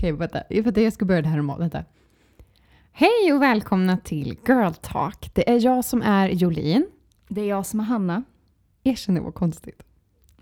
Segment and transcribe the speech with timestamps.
[0.00, 0.42] Okej, vänta.
[0.48, 0.80] vänta.
[0.80, 1.60] Jag ska börja det här normalt.
[1.60, 1.84] Vänta.
[2.92, 5.34] Hej och välkomna till Girl Talk.
[5.34, 6.86] Det är jag som är Jolin.
[7.28, 8.22] Det är jag som är Hanna.
[8.84, 9.82] Erkänn det var konstigt.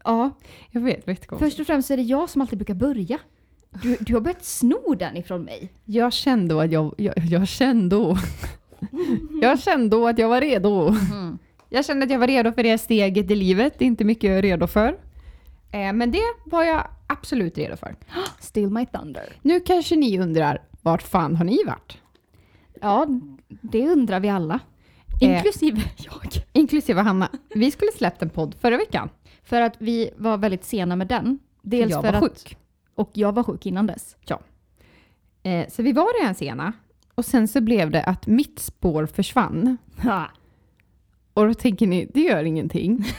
[0.05, 0.31] Ja,
[0.71, 1.49] Jag vet, vet konstigt.
[1.49, 3.18] först och främst är det jag som alltid brukar börja.
[3.82, 5.72] Du, du har börjat sno den ifrån mig.
[5.85, 8.17] Jag kände då att jag, jag, jag kände då.
[9.43, 10.95] jag kände då att jag var redo.
[11.68, 13.79] Jag kände att jag var redo för det steget i livet.
[13.79, 14.89] Det är inte mycket jag är redo för.
[15.71, 17.96] Eh, men det var jag absolut redo för.
[18.40, 19.32] Still my thunder.
[19.43, 21.99] Nu kanske ni undrar, vart fan har ni varit?
[22.80, 23.07] Ja,
[23.49, 24.61] det undrar vi alla.
[25.21, 25.36] Eh.
[25.36, 26.44] Inklusive jag.
[26.52, 27.29] Inklusive Hanna.
[27.54, 29.08] Vi skulle släppt en podd förra veckan.
[29.43, 31.39] För att vi var väldigt sena med den.
[31.63, 32.56] Dels jag för var att, sjuk.
[32.94, 34.16] Och jag var sjuk innan dess.
[35.42, 36.72] Eh, så vi var redan sena.
[37.14, 39.77] Och sen så blev det att mitt spår försvann.
[40.02, 40.30] Ha.
[41.34, 43.05] Och då tänker ni, det gör ingenting.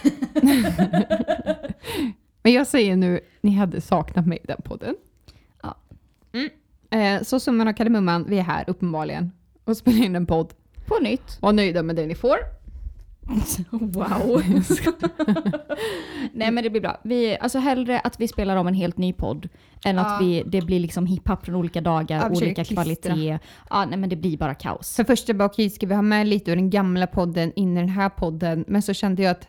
[2.50, 4.96] Men jag säger nu, ni hade saknat mig i den podden.
[5.64, 5.76] Ja.
[6.34, 6.50] Mm.
[6.90, 9.32] Eh, så summan av kardemumman, vi är här uppenbarligen
[9.66, 10.54] och spelar in en podd.
[10.86, 11.38] På nytt.
[11.42, 12.38] Var nöjda med det ni får.
[13.72, 14.44] Wow.
[16.34, 17.00] Nej men det blir bra.
[17.04, 19.50] Vi, alltså hellre att vi spelar om en helt ny podd
[19.86, 20.02] än Ja.
[20.02, 23.40] att vi, det blir liksom hiphop från olika dagar, Ja, olika kvalitet.
[23.70, 24.96] Ja, nej men det blir bara kaos.
[24.96, 27.80] För första bara, okej, ska vi ha med lite ur den gamla podden in i
[27.80, 28.66] den här podden?
[28.68, 29.48] Men så kände jag att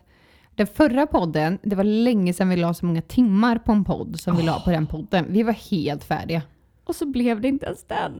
[0.55, 4.19] den förra podden, det var länge sedan vi la så många timmar på en podd
[4.19, 5.25] som vi la på den podden.
[5.29, 6.41] Vi var helt färdiga.
[6.83, 8.19] Och så blev det inte ens den.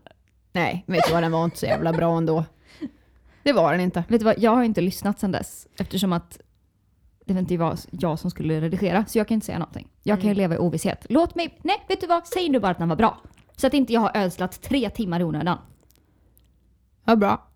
[0.51, 2.45] Nej, vet du vad, den var inte så jävla bra ändå.
[3.43, 4.03] Det var den inte.
[4.07, 6.39] Vet du vad, jag har inte lyssnat sedan dess eftersom att
[7.25, 9.87] det var inte var jag som skulle redigera så jag kan inte säga någonting.
[10.03, 11.05] Jag kan ju leva i ovisshet.
[11.09, 13.21] Låt mig, nej vet du vad, säg nu bara att den var bra.
[13.55, 15.57] Så att inte jag har ödslat tre timmar i onödan.
[17.03, 17.47] Vad bra.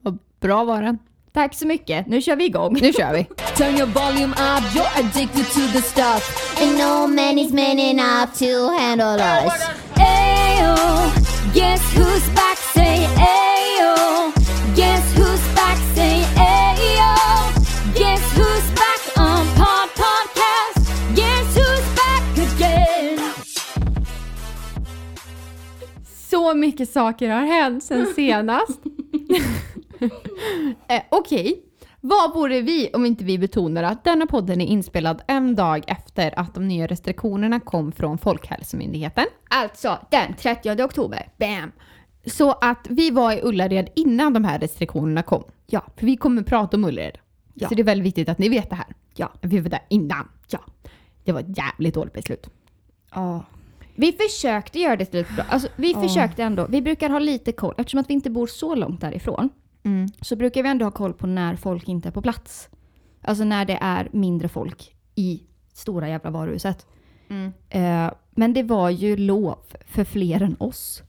[0.00, 0.98] Vad bra var den.
[1.36, 2.78] Tack så mycket, nu kör vi igång.
[2.80, 3.24] Nu kör vi.
[3.56, 6.56] Turn your volume up, you're addicted to the stuff.
[6.62, 9.52] And no man is man enough to handle us.
[9.96, 10.76] Ayo,
[11.54, 12.56] guess who's back?
[12.74, 14.32] Say ayo.
[14.76, 15.78] Guess who's back?
[15.94, 17.14] Say ayo.
[17.94, 20.80] Guess who's back on Pod Podcast?
[21.14, 23.20] Guess who's back again?
[26.30, 28.80] Så mycket saker har hänt sen senast.
[30.88, 31.62] eh, Okej,
[32.00, 36.38] vad vore vi om inte vi betonar att denna podden är inspelad en dag efter
[36.38, 39.24] att de nya restriktionerna kom från Folkhälsomyndigheten.
[39.48, 41.28] Alltså den 30 oktober.
[41.36, 41.72] Bam!
[42.26, 45.44] Så att vi var i Ullared innan de här restriktionerna kom.
[45.66, 45.82] Ja.
[45.96, 47.18] För vi kommer prata om Ullared.
[47.54, 47.68] Ja.
[47.68, 48.94] Så det är väldigt viktigt att ni vet det här.
[49.14, 49.32] Ja.
[49.40, 50.28] Vi var där innan.
[50.48, 50.60] Ja.
[51.24, 52.50] Det var ett jävligt dåligt beslut.
[53.14, 53.44] Ja.
[53.94, 55.44] Vi försökte göra det till ett bra.
[55.48, 56.66] Alltså, vi försökte ändå.
[56.66, 57.74] Vi brukar ha lite koll.
[57.78, 59.50] Eftersom att vi inte bor så långt därifrån
[60.22, 62.68] så brukar vi ändå ha koll på när folk inte är på plats.
[63.22, 65.42] Alltså när det är mindre folk i
[65.72, 66.86] stora jävla varuhuset.
[67.68, 71.02] Eh, men det var ju lov för fler än oss.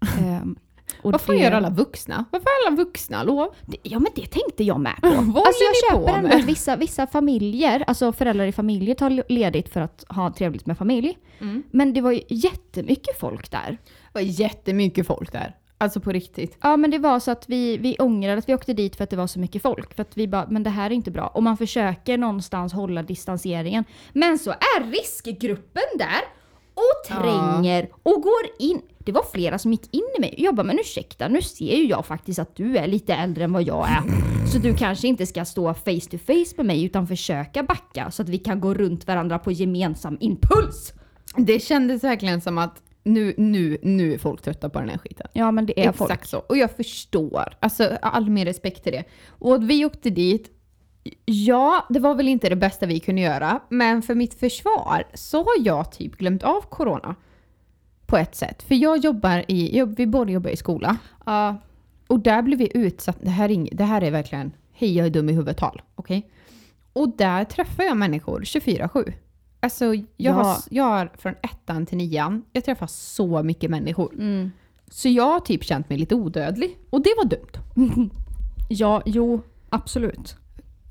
[1.02, 2.24] Vad fan det- gör alla vuxna?
[2.32, 3.48] Varför har alla vuxna lov?
[3.66, 5.08] det- Ja men det tänkte jag med på.
[5.08, 9.68] Vad alltså jag köper ändå att vissa, vissa familjer, alltså föräldrar i familjer tar ledigt
[9.68, 11.18] för att ha trevligt med familj.
[11.70, 13.70] Men det var ju jättemycket folk där.
[13.70, 15.56] Det var jättemycket folk där.
[15.78, 16.58] Alltså på riktigt.
[16.62, 19.10] Ja men det var så att vi, vi ångrade att vi åkte dit för att
[19.10, 19.94] det var så mycket folk.
[19.94, 21.26] För att vi bara, men det här är inte bra.
[21.26, 23.84] Och man försöker någonstans hålla distanseringen.
[24.12, 26.20] Men så är riskgruppen där
[26.74, 28.82] och tränger och går in.
[28.98, 30.34] Det var flera som gick in i mig.
[30.38, 33.52] Jag bara, men ursäkta, nu ser ju jag faktiskt att du är lite äldre än
[33.52, 34.02] vad jag är.
[34.46, 38.22] Så du kanske inte ska stå face to face med mig utan försöka backa så
[38.22, 40.92] att vi kan gå runt varandra på gemensam impuls.
[41.36, 45.26] Det kändes verkligen som att nu, nu, nu är folk trötta på den här skiten.
[45.32, 46.24] Ja men det är Exakt folk.
[46.24, 46.38] så.
[46.38, 47.56] Och jag förstår.
[47.60, 49.04] Alltså all min respekt till det.
[49.28, 50.50] Och vi åkte dit.
[51.24, 53.60] Ja, det var väl inte det bästa vi kunde göra.
[53.68, 57.14] Men för mitt försvar så har jag typ glömt av corona.
[58.06, 58.62] På ett sätt.
[58.62, 60.96] För jag jobbar i, jag, vi båda jobbar i skola.
[61.26, 61.56] Ja,
[62.06, 63.16] Och där blev vi utsatt.
[63.20, 65.82] Det här är, det här är verkligen, hej jag är dum i huvudet tal.
[65.94, 66.30] Okej?
[66.92, 69.12] Och där träffar jag människor 24-7.
[69.60, 70.32] Alltså jag, Ja.
[70.32, 74.12] har, jag har från ettan till nian, jag träffar så mycket människor.
[74.14, 74.50] mm.
[74.90, 76.78] Så jag har typ känt mig lite odödlig.
[76.90, 78.10] Och det var dumt.
[78.68, 80.36] ja jo absolut.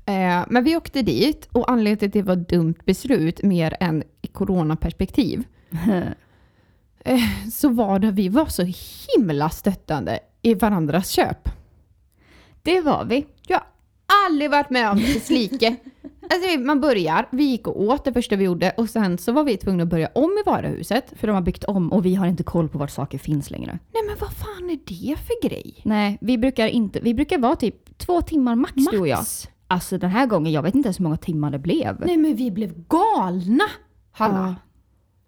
[0.06, 3.76] Eh, men vi åkte dit och anledningen till att det var ett dumt beslut mer
[3.80, 5.44] än i coronaperspektiv.
[7.04, 7.18] eh,
[7.52, 8.62] så var det vi var så
[9.16, 11.48] himla stöttande i varandras köp.
[12.62, 13.26] Det var vi.
[13.48, 13.62] Har
[14.26, 15.76] aldrig varit med om dess like.
[16.30, 19.44] Alltså, man börjar, vi gick och åt det första vi gjorde och sen så var
[19.44, 21.12] vi tvungna att börja om i varuhuset.
[21.16, 23.78] För de har byggt om och vi har inte koll på vart saker finns längre.
[23.94, 25.80] Nej men vad fan är det för grej?
[25.84, 29.18] Nej, vi brukar inte, vi brukar vara typ två timmar max, du och jag.
[29.18, 29.48] Max.
[29.68, 32.00] Alltså den här gången, jag vet inte ens hur många timmar det blev.
[32.06, 33.64] Nej men vi blev galna,
[34.12, 34.46] Hanna.
[34.48, 34.54] Ja.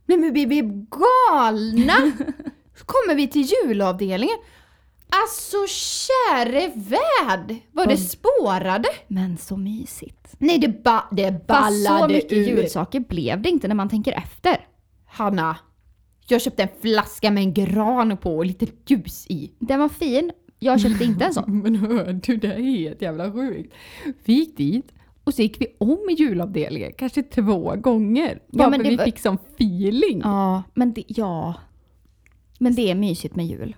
[0.07, 1.95] Nej men vi blev galna!
[2.79, 4.37] Så kommer vi till julavdelningen.
[5.11, 8.89] Alltså käre värld vad det Vad- spårade.
[9.09, 10.35] Men så mysigt.
[10.39, 12.47] Nej det, ba, det Fast ballade så mycket ur.
[12.47, 14.67] julsaker blev det inte när man tänker efter.
[15.07, 15.57] Hanna,
[16.29, 19.53] jag köpte en flaska med en gran på och lite ljus i.
[19.59, 20.31] Den var fin.
[20.59, 21.59] Jag köpte inte en sån.
[21.63, 23.75] Men hör du, det är helt jävla sjukt.
[24.25, 24.93] Vi gick dit
[25.25, 28.43] och så gick vi om i julavdelningen, kanske två gånger.
[28.53, 30.21] Bara men för det vi var- fick sån feeling.
[30.25, 31.55] Ja, men det, ja.
[32.59, 33.77] Men det är mysigt med jul.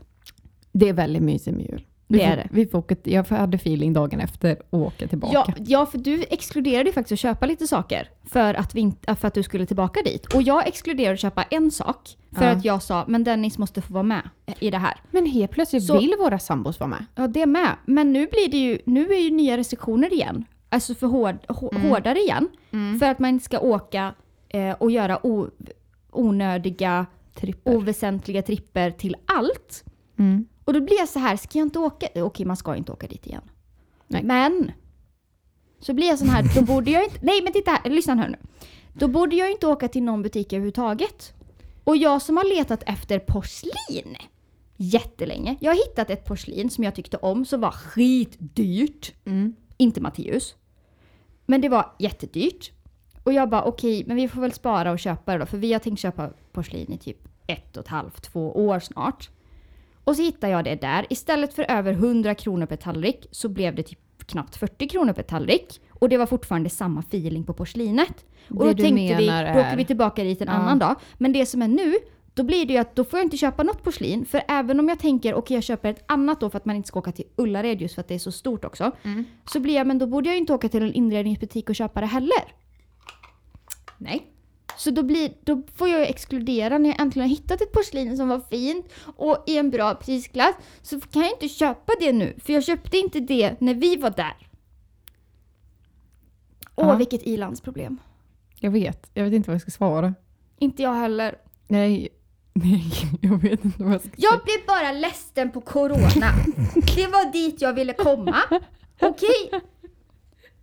[0.72, 1.86] Det är väldigt mysigt med jul.
[2.08, 2.48] Vi Det är får, det.
[2.50, 5.32] Vi får åka, jag hade feeling dagen efter och åka tillbaka.
[5.34, 9.28] Ja, ja, för du exkluderade ju faktiskt att köpa lite saker för att, vi för
[9.28, 10.34] att du skulle tillbaka dit.
[10.34, 12.50] Och jag exkluderade att köpa en sak för Ja.
[12.50, 14.22] att jag sa men Dennis måste få vara med
[14.60, 15.00] i det här.
[15.10, 17.04] Men helt plötsligt Så- vill våra sambos vara med.
[17.14, 17.70] Ja, det med.
[17.84, 20.44] Men nu blir det ju, nu är ju nya restriktioner igen.
[20.68, 21.90] Alltså för hård, hå- Mm.
[21.90, 22.48] hårdare igen.
[23.00, 24.14] För att man inte ska åka
[24.48, 25.46] eh, och göra o,
[26.12, 27.76] onödiga, Tripper.
[27.76, 29.84] oväsentliga tripper till allt.
[30.18, 30.46] Mm.
[30.64, 32.06] Och då blir jag så här, ska jag inte åka?
[32.14, 33.42] Okej, man ska inte åka dit igen.
[34.06, 34.22] Nej.
[34.22, 34.72] Men,
[35.80, 38.28] så blir jag sån här, då borde jag inte, nej men titta här, lyssna här
[38.28, 38.38] nu.
[38.92, 41.32] Då borde jag inte åka till någon butik överhuvudtaget.
[41.84, 44.16] Och jag som har letat efter porslin
[44.76, 45.56] jättelänge.
[45.60, 49.12] Jag har hittat ett porslin som jag tyckte om som var skitdyrt.
[49.24, 49.56] Mm.
[49.76, 50.54] Inte Matteus.
[51.46, 52.70] Men det var jättedyrt.
[53.24, 55.46] Och jag bara okej, men vi får väl spara och köpa det då.
[55.46, 59.30] För vi har tänkt köpa porslin i typ ett och ett halvt, två år snart.
[60.10, 61.06] Och så hittade jag det där.
[61.10, 65.22] Istället för över 100 kronor per tallrik så blev det typ knappt 40 kronor per
[65.22, 65.80] tallrik.
[65.90, 68.24] Och det var fortfarande samma feeling på porslinet.
[68.48, 70.54] Och Det då tänkte vi, menar då är- åker vi tillbaka dit en Ja.
[70.54, 70.94] annan dag.
[71.18, 71.94] Men det som är nu,
[72.34, 74.24] då blir det ju att då får jag inte köpa något porslin.
[74.26, 76.88] För även om jag tänker, okej jag köper ett annat då för att man inte
[76.88, 78.90] ska åka till Ullared just för att det är så stort också.
[79.02, 79.24] Mm.
[79.52, 82.00] Så blir jag, men då borde jag ju inte åka till en inredningsbutik och köpa
[82.00, 82.42] det heller.
[83.98, 84.26] Nej.
[84.76, 88.16] Så då, blir, då får jag ju exkludera när jag äntligen har hittat ett porslin
[88.16, 88.86] som var fint
[89.16, 90.54] och i en bra prisklass.
[90.82, 94.10] Så kan jag inte köpa det nu, för jag köpte inte det när vi var
[94.10, 94.36] där.
[96.76, 96.94] Åh, Ja.
[96.96, 97.98] vilket ilandsproblem.
[98.60, 99.10] Jag vet.
[99.14, 100.14] Jag vet inte vad jag ska svara.
[100.58, 101.38] Inte jag heller.
[101.68, 102.08] Nej.
[102.52, 102.82] Nej,
[103.20, 106.32] jag vet inte vad jag ska Jag blev bara ledsen på corona.
[106.96, 108.36] Det var dit jag ville komma.
[109.00, 109.50] Okej?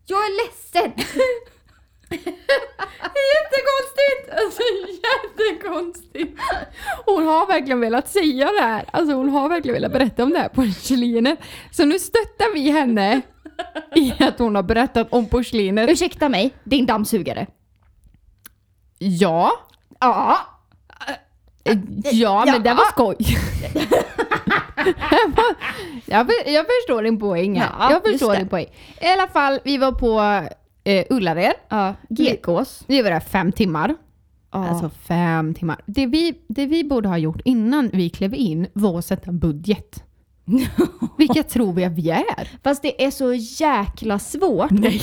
[0.05, 0.91] Jag är ledsen.
[3.33, 4.29] Jättekonstigt!
[4.41, 4.61] Alltså
[5.03, 6.39] jättekonstigt.
[7.05, 8.85] Hon har verkligen velat säga det här.
[8.91, 11.39] Alltså hon har verkligen velat berätta om det här porslinet.
[11.71, 13.21] Så nu stöttar vi henne
[13.95, 15.89] i att hon har berättat om porslinet.
[15.89, 17.47] Ursäkta mig, din dammsugare.
[18.97, 19.51] Ja.
[19.99, 20.37] Ja.
[21.63, 21.77] Eh,
[22.11, 23.15] Ja, men det var skoj.
[26.05, 27.91] jag, för- jag förstår din poäng här.
[27.91, 28.65] Jag förstår din poäng.
[29.01, 30.41] I alla fall, vi var på
[30.87, 31.53] eh, Ullared.
[31.69, 32.83] Ja, gekås.
[32.87, 33.95] Vi var där fem timmar.
[34.51, 34.67] Ja.
[34.67, 35.81] Alltså fem timmar.
[35.85, 40.03] Det vi, det vi borde ha gjort innan vi klev in var att sätta budget.
[41.17, 42.49] Vilka tror vi att vi är?
[42.63, 45.01] Fast det är så jäkla svårt Nej.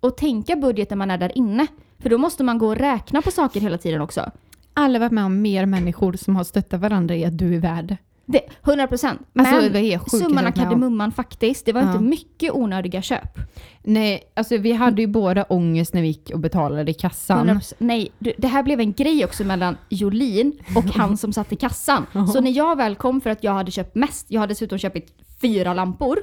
[0.00, 1.66] att tänka budget när man är där inne.
[1.98, 4.30] För då måste man gå och räkna på saker hela tiden också.
[4.74, 7.60] Alla har varit med om mer människor som har stöttat varandra i att du är
[7.60, 7.96] värd.
[8.26, 9.20] Det, 100 procent.
[9.32, 11.86] Men Alltså, det är sjukt summan av kardemumman faktiskt, det var Ja.
[11.92, 13.38] inte mycket onödiga köp.
[13.82, 17.48] Nej, alltså vi hade ju båda ångest när vi gick och betalade i kassan.
[17.50, 17.72] 100%.
[17.78, 22.06] Nej, det här blev en grej också mellan Jolin och han som satt i kassan.
[22.32, 25.12] Så när jag väl kom för att jag hade köpt mest, jag hade dessutom köpt
[25.40, 26.18] fyra lampor,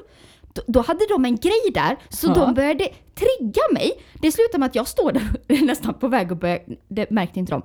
[0.54, 2.34] då, då hade de en grej där, så Ja.
[2.34, 3.92] de började trigga mig.
[4.22, 5.30] Det slutade med att jag står där
[5.66, 7.62] nästan på väg att börja, det märkte inte de.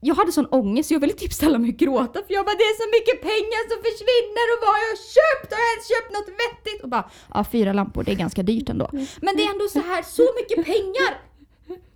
[0.00, 2.58] Jag hade sån ångest så jag ville typ ställa mig och gråta för jag bara
[2.62, 5.48] det är så mycket pengar som försvinner och vad har jag köpt?
[5.52, 6.82] Har jag ens köpt något vettigt?
[6.82, 8.88] Och bara ja fyra lampor det är ganska dyrt ändå.
[8.92, 11.12] Men det är ändå så här så mycket pengar!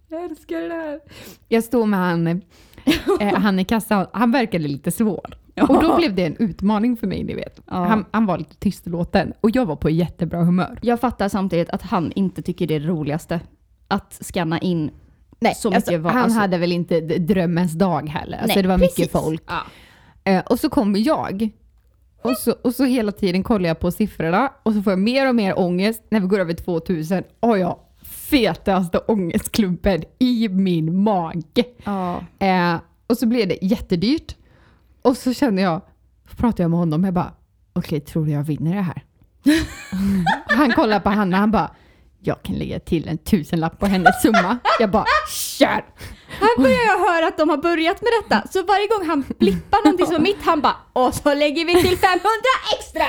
[0.08, 1.00] Jag älskar det här.
[1.49, 2.26] Jag stod med han,
[3.20, 5.38] eh, han i kassan, han verkade lite svår.
[5.68, 7.61] Och då blev det en utmaning för mig, ni vet.
[7.66, 7.75] Ja.
[7.75, 10.78] Han, han var lite tystlåten och jag var på jättebra humör.
[10.82, 13.40] Jag fattar samtidigt att han inte tycker det är det roligaste
[13.88, 14.90] att scanna in
[15.45, 18.39] Nej, så mycket alltså, var- han alltså- hade väl inte drömmens dag heller.
[18.39, 18.99] Alltså, Nej, det var precis.
[18.99, 19.43] mycket folk.
[19.47, 19.63] Ja.
[20.33, 21.51] Eh, och så kommer jag.
[22.23, 25.29] Och så, och så hela tiden kollar jag på siffrorna och så får jag mer
[25.29, 26.03] och mer ångest.
[26.11, 31.65] När vi går över 2000 har jag fetaste ångestklumpen i min mage.
[31.85, 32.21] Ja.
[32.39, 34.37] Eh, och så blev det jättedyrt.
[35.03, 35.81] Och så känner jag,
[36.31, 37.33] så pratar jag med honom, jag bara,
[37.73, 39.03] okej tror du jag vinner det här?
[40.47, 41.71] han kollar på Hanna, han bara,
[42.26, 44.59] jag kan lägga till en tusenlapp på hennes summa.
[44.78, 45.85] Jag bara, kör!
[46.40, 48.49] Här börjar jag höra att de har börjat med detta.
[48.49, 51.73] Så varje gång han blippar någonting som är mitt, han bara och så lägger vi
[51.73, 52.21] till 500
[52.78, 53.07] extra!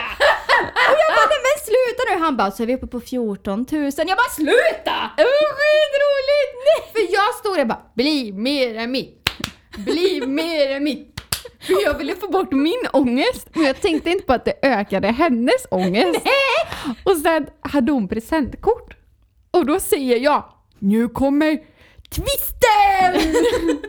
[0.92, 2.20] Och jag bara nej men sluta nu!
[2.26, 3.92] Han bara så är vi uppe på 14 000.
[3.98, 4.96] Jag bara sluta!
[5.18, 6.52] Skitroligt!
[6.66, 6.92] Nej.
[6.94, 9.30] För jag stod där bara, bli mer än mitt.
[9.78, 11.12] Bli mer än mitt.
[11.60, 15.08] För jag ville få bort min ångest, men jag tänkte inte på att det ökade
[15.08, 16.22] hennes ångest.
[17.04, 18.94] Och sen hade hon presentkort.
[19.56, 20.44] Och då säger jag,
[20.80, 21.60] nu kommer
[22.10, 23.32] twisten!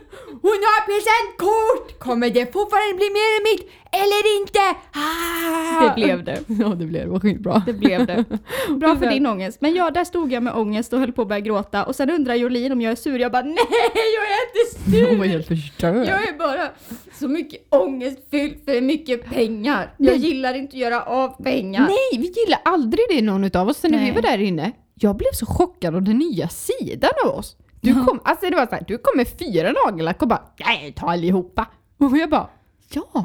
[0.42, 1.98] Hon har presentkort!
[1.98, 4.60] Kommer det fortfarande bli mer än mitt eller inte?
[4.92, 5.84] Ah!
[5.88, 6.38] Det blev det.
[6.62, 7.10] Ja, det blev det.
[7.10, 7.62] var skitbra.
[7.66, 8.24] Det blev det.
[8.68, 9.60] Bra för din ångest.
[9.60, 11.84] Men ja, där stod jag med ångest och höll på att börja gråta.
[11.84, 13.18] Och sen undrar Jolin om jag är sur.
[13.18, 13.56] Jag bara nej,
[13.94, 15.32] jag är inte Hon var sur!
[15.32, 16.08] helt förstörd.
[16.08, 16.68] Jag är bara
[17.12, 19.94] så mycket ångestfylld för mycket pengar.
[19.98, 21.80] Jag gillar inte att göra av pengar.
[21.80, 23.76] Nej, vi gillar aldrig det någon utav oss.
[23.76, 27.34] Sen när vi var där inne, jag blev så chockad av den nya sidan av
[27.38, 27.56] oss.
[27.80, 31.10] Du kom, alltså det var såhär, du kom med fyra nagellack och bara nej, ta
[31.10, 31.66] allihopa.
[31.98, 32.48] Och jag bara
[32.92, 33.24] ja,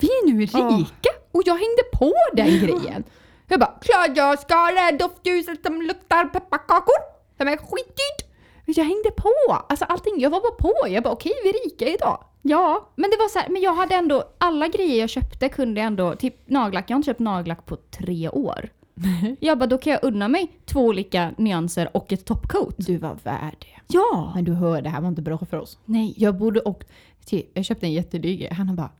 [0.00, 1.10] vi är nu rika.
[1.32, 3.04] Och jag hängde på den grejen.
[3.48, 7.02] Jag bara, klart jag ska ha här doftljuset som luktar pepparkakor.
[7.36, 8.32] Som är skitdyrt.
[8.66, 9.32] Jag hängde på.
[9.68, 10.88] Alltså allting, jag var bara på.
[10.88, 12.24] Jag bara okej, vi är rika idag.
[12.42, 15.80] Ja, men det var så här, men jag hade ändå, alla grejer jag köpte kunde
[15.80, 18.68] jag ändå, typ nagellack, jag har inte köpt nagellack på tre år.
[19.40, 22.74] Jag bara, då kan jag unna mig två olika nyanser och ett topcoat.
[22.78, 23.94] Du var värd det.
[23.94, 24.32] Ja!
[24.34, 25.78] Men du hör, det här var inte bra för oss.
[25.84, 26.14] Nej.
[26.16, 26.84] Jag borde och
[27.54, 28.50] Jag köpte en jättedyr.
[28.50, 28.90] Han bara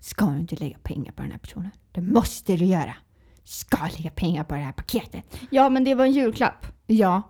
[0.00, 1.70] Ska du inte lägga pengar på den här personen?
[1.92, 2.94] Det måste du göra.
[3.44, 5.38] Ska lägga pengar på det här paketet.
[5.50, 6.66] Ja, men det var en julklapp.
[6.86, 7.22] Ja.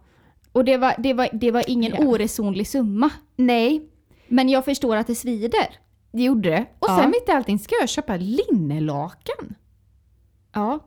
[0.52, 2.04] Och det var, det var, det var ingen Ja.
[2.06, 3.10] oresonlig summa.
[3.36, 3.88] Nej,
[4.28, 5.66] Men jag förstår att det svider.
[6.12, 6.66] det gjorde det.
[6.78, 6.98] Och Ja.
[7.02, 9.54] sen mitt i allting ska jag köpa linnelakan.
[10.52, 10.78] Ja.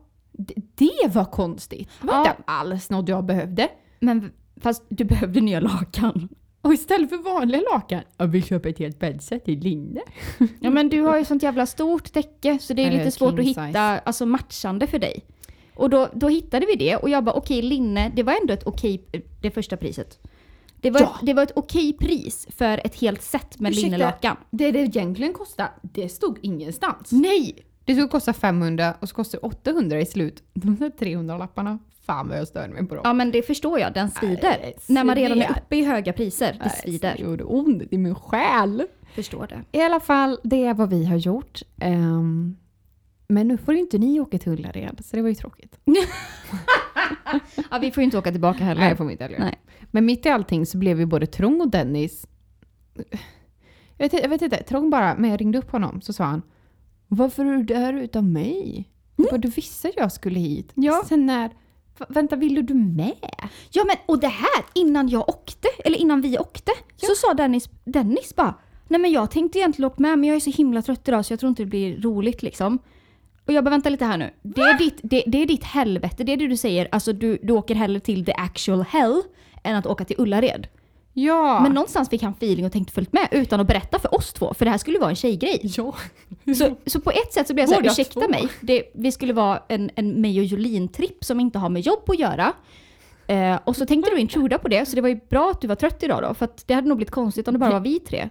[0.74, 1.88] Det var konstigt.
[2.00, 2.20] Det var Ja.
[2.30, 3.68] inte alls något jag behövde.
[4.00, 6.28] Men fast du behövde nya lakan.
[6.62, 10.00] Och istället för vanliga lakan, jag vill köpa ett helt bäddset i linne.
[10.60, 13.38] Ja men du har ju sånt jävla stort täcke så det är Eh, lite svårt
[13.38, 13.78] att hitta size.
[13.80, 15.24] alltså, matchande för dig.
[15.74, 18.66] Och då, då hittade vi det och jag bara okej linne, det var ändå ett
[18.66, 19.04] okej,
[19.42, 20.18] det första priset.
[20.80, 21.06] Det var, Ja.
[21.20, 23.86] ett, det var ett okej pris för ett helt set med Ursäkta.
[23.86, 24.36] linnelakan.
[24.50, 27.12] Det det egentligen kostade, det stod ingenstans.
[27.12, 27.64] Nej!
[27.88, 30.42] Det skulle kosta 500 och så kostade det 800 i slut.
[30.54, 33.02] De där 300-lapparna, fan vad jag störde mig på dem.
[33.04, 34.56] Ja men det förstår jag, den svider.
[34.62, 37.14] Nej, När man redan är uppe i höga priser, det Nej, svider.
[37.16, 38.86] Det gjorde ont i min själ.
[39.14, 39.78] Förstår det.
[39.78, 41.62] I alla fall, det är vad vi har gjort.
[41.80, 42.56] Ehm,
[43.28, 45.78] men nu får ju inte ni åka till Ullared, så det var ju tråkigt.
[47.70, 48.80] Ja vi får ju inte åka tillbaka heller.
[48.80, 49.38] Nej, får vi inte heller.
[49.38, 49.58] Nej.
[49.90, 52.26] Men mitt i allting så blev ju både Trong och Dennis...
[53.96, 56.42] Jag vet, jag vet inte, Trong bara, men jag ringde upp honom så sa han
[57.08, 58.88] Varför är du där utan mig?
[59.16, 60.72] Bara, du visste att jag skulle hit.
[60.74, 61.02] Ja.
[61.08, 61.50] Sen när...
[62.08, 63.14] Vänta, ville du med?
[63.70, 67.68] Ja men och det här innan jag åkte, eller innan vi åkte, så sa Dennis,
[67.84, 68.54] Dennis bara
[68.88, 71.32] Nej men jag tänkte egentligen åka med men jag är så himla trött idag så
[71.32, 72.78] jag tror inte det blir roligt liksom.
[73.46, 74.30] Och jag bara vänta lite här nu.
[74.42, 76.88] Det är, ditt, det, det är ditt helvete, det är det du säger.
[76.92, 79.22] Alltså du, du åker hellre till the actual hell
[79.62, 80.66] än att åka till Ullared.
[81.26, 81.60] Ja.
[81.62, 84.54] Men någonstans fick han feeling och tänkte följt med utan att berätta för oss två.
[84.54, 85.60] För det här skulle vara en tjejgrej.
[85.62, 85.94] ja.
[86.54, 88.28] Så, så på ett sätt så blev jag såhär, ursäkta två.
[88.28, 88.48] mig.
[88.60, 92.18] Det, vi skulle vara en, en mig och Jolin-tripp som inte har med jobb att
[92.18, 92.52] göra.
[93.26, 95.66] Eh, och så tänkte du intruda på det, så det var ju bra att du
[95.66, 96.34] var trött idag då.
[96.34, 98.28] För det hade nog blivit konstigt om det bara var vi tre.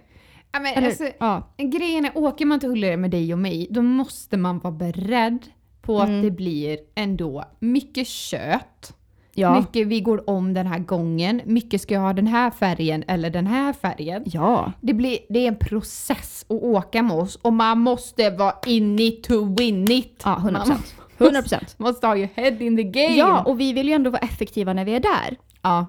[0.52, 1.54] Ja, men Eller, alltså, ja.
[1.56, 5.38] Grejen är, åker man till Ullared med dig och mig, då måste man vara beredd
[5.82, 6.16] på Mm.
[6.16, 8.94] att det blir ändå mycket kött.
[9.38, 9.60] Ja.
[9.60, 11.40] Mycket vi går om den här gången.
[11.44, 14.22] Mycket ska jag ha den här färgen eller den här färgen.
[14.26, 14.72] ja.
[14.80, 18.98] Det, blir, det är en process att åka med oss och man måste vara in
[18.98, 20.22] it to win it.
[20.24, 20.50] Ja, 100%.
[20.50, 20.78] Man
[21.18, 21.58] 100%.
[21.76, 23.14] måste ha your head in the game.
[23.16, 25.36] Ja, och vi vill ju ändå vara effektiva när vi är där.
[25.62, 25.86] ja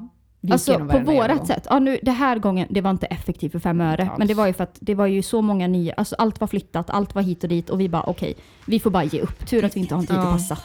[0.52, 1.68] Alltså på vårat sätt.
[1.70, 4.10] Ja, nu, det här gången, det var inte effektivt för fem öre.
[4.18, 6.48] Men det var ju för att det var ju så många nya, alltså allt var
[6.48, 8.34] flyttat, allt var hit och dit och vi bara okej,
[8.66, 9.48] vi får bara ge upp.
[9.48, 10.22] Tur att vi inte har en tid Ja.
[10.22, 10.56] att passa.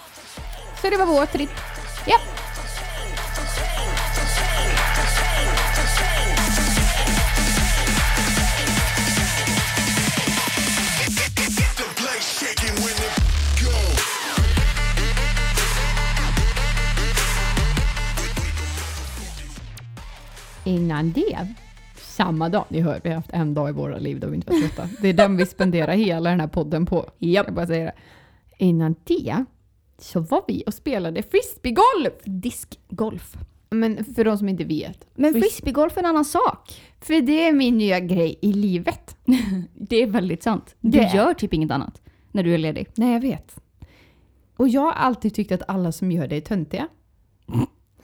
[0.83, 1.51] Så det var vår tripp.
[2.07, 2.17] Ja.
[20.95, 21.49] Innan det,
[21.97, 24.53] samma dag, ni hör, vi har haft en dag i våra liv då vi inte
[24.53, 24.89] var trötta.
[25.03, 27.11] Det är den vi spenderar hela den här podden på.
[27.19, 27.93] Jag bara säger det.
[28.59, 29.45] Innan det
[29.99, 32.13] så var vi och spelade frisbeegolf.
[32.25, 33.37] Diskgolf.
[33.71, 35.07] Men för de som inte vet.
[35.15, 36.81] Men Fris- frisbeegolf är en annan sak.
[37.01, 39.17] För det är min nya grej i livet.
[39.75, 40.75] Det är väldigt sant.
[40.81, 42.87] Du Det gör typ inget annat när du är ledig.
[42.95, 43.55] Nej, jag vet.
[44.57, 46.89] Och jag har alltid tyckt att alla som gör det är töntiga.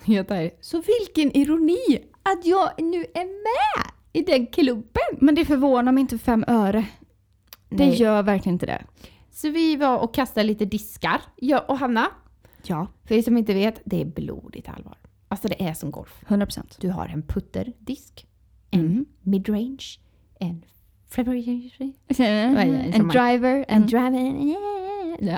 [0.07, 0.51] Ärligt.
[0.61, 5.03] Så vilken ironi att jag nu är med i den klubben.
[5.21, 6.85] Men det förvånar mig inte fem öre.
[7.69, 7.95] Det Nej.
[7.97, 8.85] gör verkligen inte det.
[9.33, 12.07] Så vi var och kastade lite diskar, jag och Hanna.
[12.63, 14.97] Ja, För er som inte vet, det är blodigt allvar.
[15.29, 16.25] Alltså det är som golf.
[16.29, 16.77] 100%.
[16.81, 18.27] Du har en putterdisk,
[18.71, 19.07] en Mm.
[19.23, 19.99] midrange,
[20.41, 20.65] en
[22.25, 23.89] är En driver, en
[24.49, 24.59] Ja,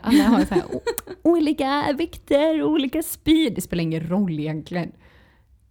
[0.02, 0.64] Alla har så här,
[1.22, 3.54] olika vikter, olika speed.
[3.54, 4.92] Det spelar ingen roll egentligen.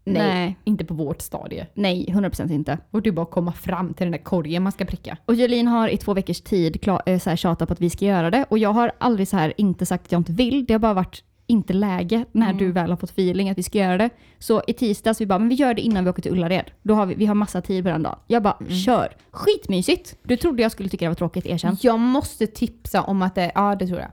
[0.04, 0.58] Nej, Nej.
[0.64, 1.68] inte på vårt stadie.
[1.74, 2.78] Nej, 100% inte.
[2.92, 5.18] Och det är bara att komma fram till den där korgen man ska pricka.
[5.26, 7.90] Och Jolin har i två veckors tid klar, eh, så här, tjatat på att vi
[7.90, 8.46] ska göra det.
[8.50, 10.66] Och jag har aldrig så här inte sagt att jag inte vill.
[10.66, 13.78] Det har bara varit inte läge när du väl har fått feeling att vi ska
[13.78, 14.10] göra det.
[14.40, 16.72] Så i tisdags vi bara, men vi gör det innan vi åker till Ullared.
[16.84, 18.20] Då har vi, vi har massa tid på den dagen.
[18.28, 19.16] Jag bara, kör.
[19.32, 20.16] Skitmysigt.
[20.24, 21.78] Du trodde jag skulle tycka det var tråkigt, erkänn.
[21.82, 24.12] Jag måste tipsa om att det, ja det tror jag.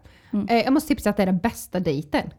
[0.50, 2.30] Eh, Jag måste tipsa att det är den bästa dejten.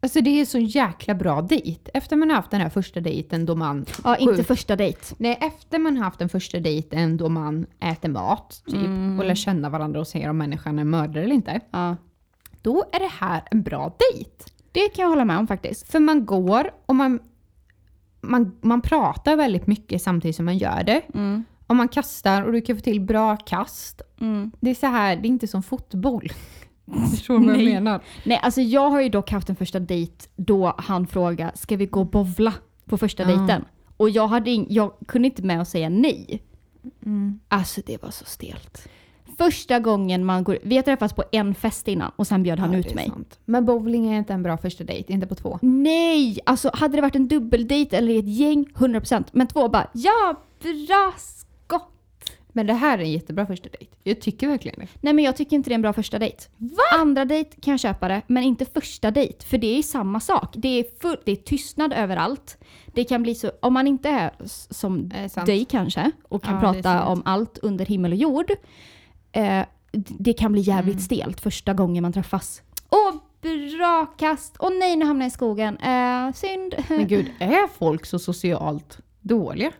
[0.00, 1.90] Alltså det är så jäkla bra dejt.
[1.94, 3.86] Efter man har haft den här första dejten då man...
[4.04, 5.00] Ja, inte första dejt.
[5.18, 9.34] Nej, efter man har haft den första dejten då man äter mat typ, och lär
[9.34, 11.60] känna varandra och ser om människan är mördare eller inte.
[11.70, 11.96] Ja.
[12.62, 14.30] Då är det här en bra dejt.
[14.72, 15.90] Det kan jag hålla med om faktiskt.
[15.92, 17.20] För man går och man,
[18.20, 21.02] man, man pratar väldigt mycket samtidigt som man gör det.
[21.66, 24.02] Och man kastar och du kan få till bra kast.
[24.60, 26.32] Det är så här, det är inte som fotboll.
[27.10, 28.00] Förstår du vad jag menar?
[28.24, 31.86] Nej, alltså jag har ju dock haft en första dejt då han frågade, ska vi
[31.86, 33.64] gå och bovla på första dejten?
[33.96, 36.42] Och jag, hade ing- jag kunde inte med att säga nej.
[37.48, 38.88] Alltså det var så stelt.
[39.38, 42.72] Första gången man går, vi har träffats på en fest innan och sen bjöd han
[42.72, 43.08] Ja, ut mig.
[43.08, 43.38] sant.
[43.44, 45.58] Men bowling är inte en bra första dejt, inte på två.
[45.62, 46.38] Nej!
[46.46, 49.24] Alltså hade det varit en dubbeldejt eller ett gäng, 100%.
[49.32, 51.92] Men två bara, ja, bra skott!
[52.52, 53.86] Men det här är en jättebra första dejt.
[54.04, 54.86] Jag tycker verkligen det.
[55.00, 56.36] Nej men jag tycker inte det är en bra första dejt.
[56.94, 59.44] Andra dejt kan jag köpa det, men inte första dejt.
[59.46, 60.54] För det är samma sak.
[60.56, 62.58] Det är, full, det är tystnad överallt.
[62.94, 64.30] Det kan bli så, om man inte är
[64.70, 68.50] som Eh, dig kanske och kan Ja, prata om allt under himmel och jord.
[69.32, 69.66] Eh,
[70.18, 71.04] det kan bli jävligt Mm.
[71.04, 72.62] stelt första gången man träffas.
[72.90, 73.14] Åh,
[73.76, 74.56] bra kast!
[74.58, 75.76] Åh nej, nu hamnar jag i skogen.
[75.78, 76.74] Eh, synd.
[76.88, 79.72] Men gud, är folk så socialt dåliga?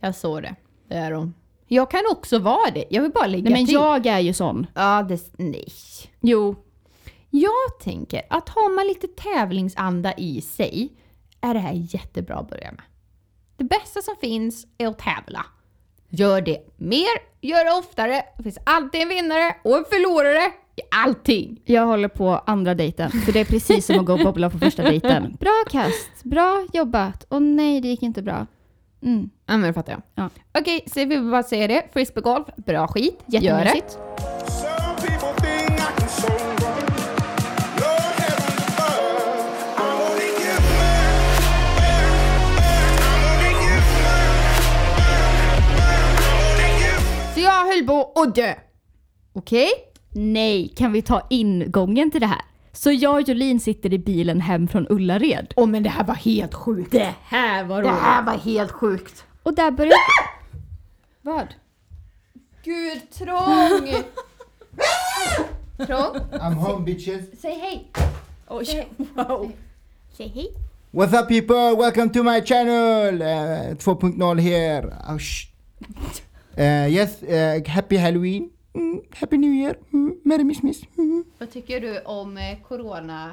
[0.00, 0.54] Jag såg det.
[0.88, 1.34] Det är de.
[1.66, 2.84] Jag kan också vara det.
[2.90, 3.74] Jag vill bara lägga Nej men till.
[3.74, 4.66] jag är ju sån.
[4.74, 5.20] Ja, det...
[5.38, 5.68] Nej.
[6.20, 6.56] Jo.
[7.30, 10.92] Jag tänker att har man lite tävlingsanda i sig
[11.40, 12.82] är det här jättebra att börja med.
[13.56, 15.46] Det bästa som finns är att tävla.
[16.14, 17.08] Gör det mer,
[17.40, 18.22] gör det oftare.
[18.36, 21.60] Det finns alltid en vinnare och en förlorare i allting.
[21.64, 23.10] Jag håller på andra dejten.
[23.10, 25.36] För det är precis som att gå och bobbla på första dejten.
[25.40, 27.24] Bra kast, bra jobbat.
[27.28, 28.46] Och nej, det gick inte bra.
[29.02, 29.30] Mm.
[29.46, 30.02] Ja, men det fattar jag.
[30.14, 30.30] Ja.
[30.60, 31.82] Okej, så vi vill bara säga det.
[31.92, 33.20] Frisbeegolf, bra skit.
[33.26, 33.82] Gör det.
[47.62, 48.54] Jag höll på att dö.
[49.32, 49.70] Okej?
[50.10, 52.42] Nej, kan vi ta ingången till det här?
[52.72, 55.54] Så jag och Jolin sitter i bilen hem från Ullared.
[55.56, 56.92] Åh men det här var helt sjukt.
[56.92, 59.24] Det här var Det här var helt sjukt.
[59.42, 59.92] Och där börjar...
[61.22, 61.54] Vad?
[62.64, 64.02] Gud, trång!
[65.86, 66.16] trång?
[66.32, 67.40] I'm home bitches.
[67.40, 67.90] Säg hej.
[68.48, 69.52] Oj, wow.
[70.16, 70.52] Säg hej.
[70.90, 71.76] What's up people?
[71.76, 73.22] Welcome to my channel!
[73.22, 74.86] Uh, 2.0 here.
[75.08, 75.18] Oh,
[76.58, 78.50] yes, uh, happy Halloween.
[78.74, 79.76] Mm, happy New Year.
[79.92, 80.82] Mm, Merry Christmas.
[80.98, 81.24] Mm.
[81.38, 83.30] Vad tycker du om eh, corona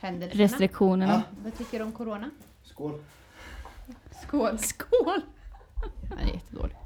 [0.00, 0.44] händelserna?
[0.44, 1.22] Restriktionerna.
[1.44, 2.30] Vad tycker du om corona?
[2.64, 3.00] Skål.
[4.22, 4.58] Skål.
[4.58, 5.20] Skål!
[6.08, 6.76] Han är jättedålig.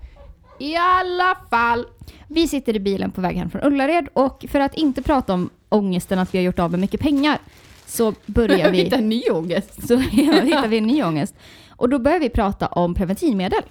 [0.59, 1.87] I alla fall.
[2.29, 5.51] Vi sitter i bilen på väg hem från Ullared och för att inte prata om
[5.69, 7.39] ångesten att vi har gjort av med mycket pengar
[7.87, 8.79] så börjar vi...
[8.79, 9.87] Hitta ny ångest.
[9.87, 11.35] så ja, hittar vi en ny ångest.
[11.71, 13.63] Och då börjar vi prata om preventivmedel.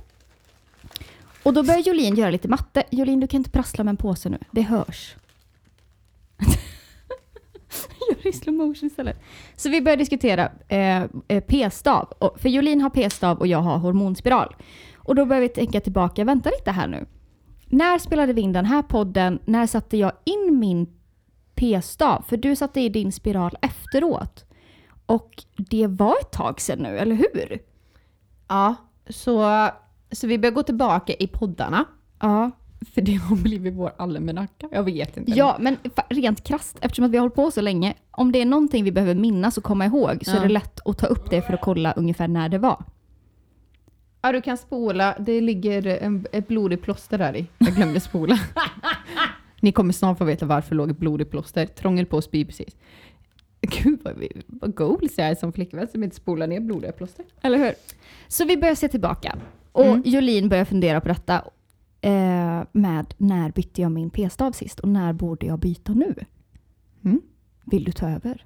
[1.46, 2.84] Och då börjar Jolin göra lite matte.
[2.90, 4.38] Jolin, du kan inte prassla med en påse nu.
[4.52, 5.16] Det hörs.
[8.10, 9.22] Gör det i slow motion istället.
[9.56, 12.14] Så vi börjar diskutera eh, eh p-stav.
[12.38, 14.56] För Jolin har p-stav och jag har hormonspiral.
[14.96, 16.24] Och då börjar vi tänka tillbaka.
[16.24, 17.06] Vänta lite här nu.
[17.66, 19.40] När spelade vi in den här podden?
[19.46, 20.88] När satte jag in min
[21.56, 22.26] p-stav?
[22.28, 24.46] För du satte i din spiral efteråt.
[25.06, 27.60] Och det var ett tag sedan nu, eller hur?
[28.48, 28.76] Ja,
[29.10, 29.70] så,
[30.16, 31.86] så vi börjar gå tillbaka i poddarna.
[32.20, 32.52] Ja.
[32.94, 34.70] För det har blivit vår almanacka.
[34.72, 35.32] Jag vet inte.
[35.32, 35.78] Ja, men
[36.10, 38.92] rent krasst, eftersom att vi har hållit på så länge, om det är någonting vi
[38.92, 40.38] behöver minnas och komma ihåg så Ja.
[40.38, 42.84] är det lätt att ta upp det för att kolla ungefär när det var.
[44.22, 45.16] Ja, du kan spola.
[45.20, 47.48] Det ligger en, ett blodigt plåster där i.
[47.58, 48.40] Jag glömde spola.
[49.62, 51.66] Ni kommer snart få veta varför det låg ett blodigt plåster.
[51.66, 52.76] Trångel på spy precis.
[53.62, 57.26] Gud vad, vi, vad goals jag är som flickvän som inte spolar ner blodiga plåster.
[57.42, 57.74] Eller hur?
[58.28, 59.36] Så vi börjar se tillbaka.
[59.76, 60.02] Och Mm.
[60.06, 61.44] Jolin börjar fundera på detta
[62.02, 66.16] eh, med när bytte jag min p-stav sist och när borde jag byta nu?
[67.06, 67.22] Mm.
[67.66, 68.46] Vill du ta över?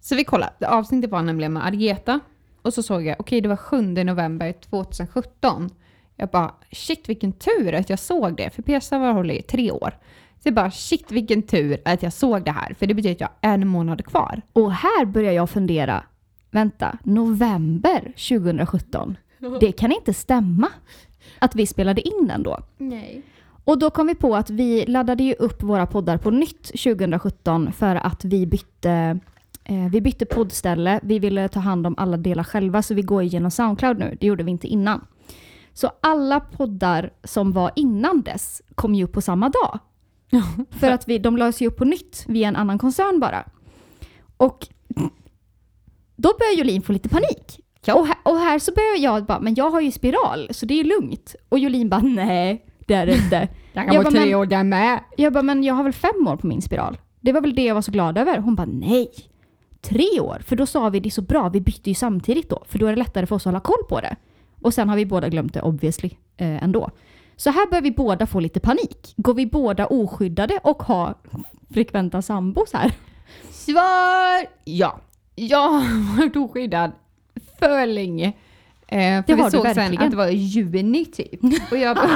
[0.00, 0.50] Så vi kollar.
[0.60, 2.20] Avsnittet var nämligen med Argeta.
[2.62, 5.70] Och så såg jag, okej det var 7 november 2017.
[6.16, 9.70] Jag bara shit vilken tur att jag såg det, för p-stav har hållit i tre
[9.70, 9.98] år.
[10.42, 13.20] Så jag bara shit vilken tur att jag såg det här, för det betyder att
[13.20, 14.42] jag har en månad kvar.
[14.52, 16.04] Och här börjar jag fundera,
[16.50, 19.16] vänta, november 2017?
[19.60, 20.68] Det kan inte stämma
[21.38, 22.58] att vi spelade in den då.
[22.78, 23.22] Nej.
[23.64, 27.72] Och då kom vi på att vi laddade ju upp våra poddar på nytt 2017
[27.72, 29.18] för att vi bytte,
[29.64, 31.00] eh, vi bytte poddställe.
[31.02, 34.16] Vi ville ta hand om alla delar själva så vi går igenom Soundcloud nu.
[34.20, 35.06] Det gjorde vi inte innan.
[35.72, 39.78] Så alla poddar som var innan dess kom ju upp på samma dag.
[40.70, 43.44] För att vi, de lades ju upp på nytt via en annan koncern bara.
[44.36, 44.68] Och
[46.16, 47.60] då börjar Jolin få lite panik.
[47.88, 50.80] Och, här, och här så börjar jag bara, men jag har ju spiral så det
[50.80, 51.34] är lugnt.
[51.48, 53.48] Och Jolin bara, nej det är det inte.
[53.72, 55.00] Jag kan Jag vara bara, tre år där med.
[55.16, 56.98] Jag bara, men jag har väl fem år på min spiral?
[57.20, 58.38] Det var väl det jag var så glad över.
[58.38, 59.10] Hon bara, nej.
[59.80, 60.42] Tre år?
[60.46, 62.62] För då sa vi det är så bra, vi bytte ju samtidigt då.
[62.68, 64.16] För då är det lättare för oss att hålla koll på det.
[64.62, 66.90] Och sen har vi båda glömt det obviously eh, ändå.
[67.36, 69.14] Så här börjar vi båda få lite panik.
[69.16, 71.14] Går vi båda oskyddade och har
[71.74, 72.92] frekventa sambos här?
[73.50, 75.00] Svar ja.
[75.34, 76.90] Jag har varit oskyddad
[77.60, 78.32] för länge.
[78.88, 81.40] Eh, för Det vi har du såg sen att det var i juni typ.
[81.70, 81.96] Och jag.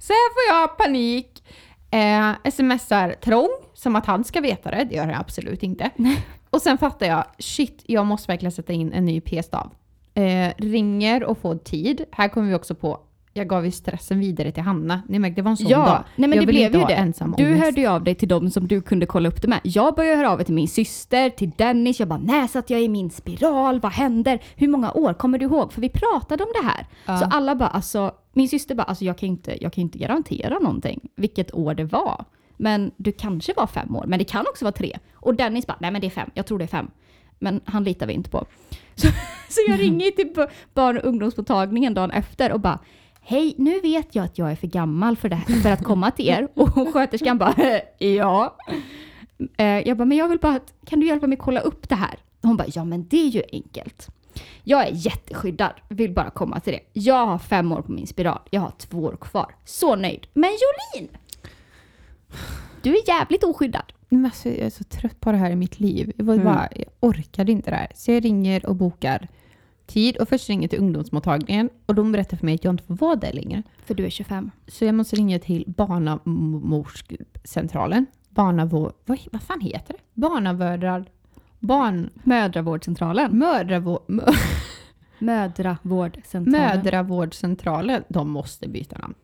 [0.00, 1.42] Så här får jag panik.
[1.90, 4.84] Eh, smsar Trång som att han ska veta det.
[4.84, 5.90] Det gör han absolut inte.
[6.50, 9.70] Och sen fattar jag, shit, jag måste verkligen sätta in en ny p-stav.
[10.14, 12.04] Eh, ringer och får tid.
[12.10, 13.00] Här kommer vi också på,
[13.32, 15.02] jag gav ju stressen vidare till Hanna.
[15.08, 15.86] Ni märkte, det var en sån dag.
[15.88, 16.94] Ja, nej men jag det vill blev inte ju ha det.
[16.94, 17.64] ensam Du ångest.
[17.64, 19.60] hörde ju av dig till dem som du kunde kolla upp det med.
[19.62, 21.98] Jag började höra av mig till min syster, till Dennis.
[22.00, 23.80] Jag bara, när satt jag i min spiral?
[23.80, 24.38] Vad händer?
[24.56, 25.14] Hur många år?
[25.14, 25.72] Kommer du ihåg?
[25.72, 26.86] För vi pratade om det här.
[27.06, 27.18] Ja.
[27.18, 30.58] Så alla bara, alltså, min syster bara, alltså jag kan inte, jag kan inte garantera
[30.58, 31.08] någonting.
[31.16, 32.24] Vilket år det var.
[32.56, 34.98] Men du kanske var fem år, men det kan också vara tre.
[35.14, 36.30] Och Dennis bara, nej men det är fem.
[36.34, 36.90] Jag tror det är fem.
[37.38, 38.46] Men han litar vi inte på.
[38.94, 39.08] Så,
[39.48, 42.78] så jag ringer till barn och ungdomsmottagningen dagen efter och bara
[43.30, 46.10] Hej, nu vet jag att jag är för gammal för, det här, för att komma
[46.10, 46.48] till er.
[46.54, 47.54] Och sköterskan bara
[47.98, 48.56] ja.
[49.56, 52.18] Eh, Jag bara, men jag vill bara, kan du hjälpa mig kolla upp det här?
[52.42, 54.08] Hon bara, ja men det är ju enkelt.
[54.64, 56.80] Jag är jätteskyddad, vill bara komma till det.
[57.00, 59.54] Jag har fem år på min spiral, jag har två år kvar.
[59.64, 60.26] Så nöjd.
[60.32, 61.08] Men Jolin!
[62.82, 63.92] Du är jävligt oskyddad.
[64.08, 66.12] Men alltså, jag är så trött på det här i mitt liv.
[66.16, 66.46] Jag, var Mm.
[66.46, 67.92] bara, jag orkade inte det här.
[67.94, 69.28] Så jag ringer och bokar
[69.90, 72.94] tid och först ringer till ungdomsmottagningen och de berättar för mig att jag inte får
[72.94, 73.62] vara där längre.
[73.86, 74.50] För du är 25.
[74.66, 78.06] Så jag måste ringa till barnmorscentralen.
[78.28, 78.92] Barnavård...
[79.04, 80.00] Vad, vad fan heter det?
[80.14, 81.04] Barnavördar...
[81.58, 82.10] Barn...
[82.24, 83.38] Mödravårdscentralen.
[83.38, 84.02] Mödravård...
[84.06, 84.22] Mö,
[85.18, 86.76] Mödravårdscentralen.
[86.76, 88.02] mödravårdscentralen.
[88.08, 89.14] De måste byta namn.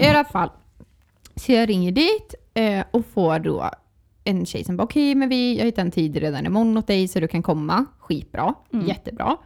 [0.00, 0.50] I alla fall.
[1.36, 3.70] Så jag ringer dit eh, och får då
[4.24, 7.08] en tjej som bara okej, men vi, jag hittar en tid redan imorgon åt dig
[7.08, 7.84] så du kan komma.
[7.98, 8.54] Skitbra.
[8.72, 8.86] Mm.
[8.86, 9.36] Jättebra.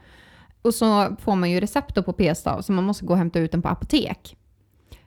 [0.62, 3.52] Och så får man ju recept på p-stav så man måste gå och hämta ut
[3.52, 4.36] den på apotek.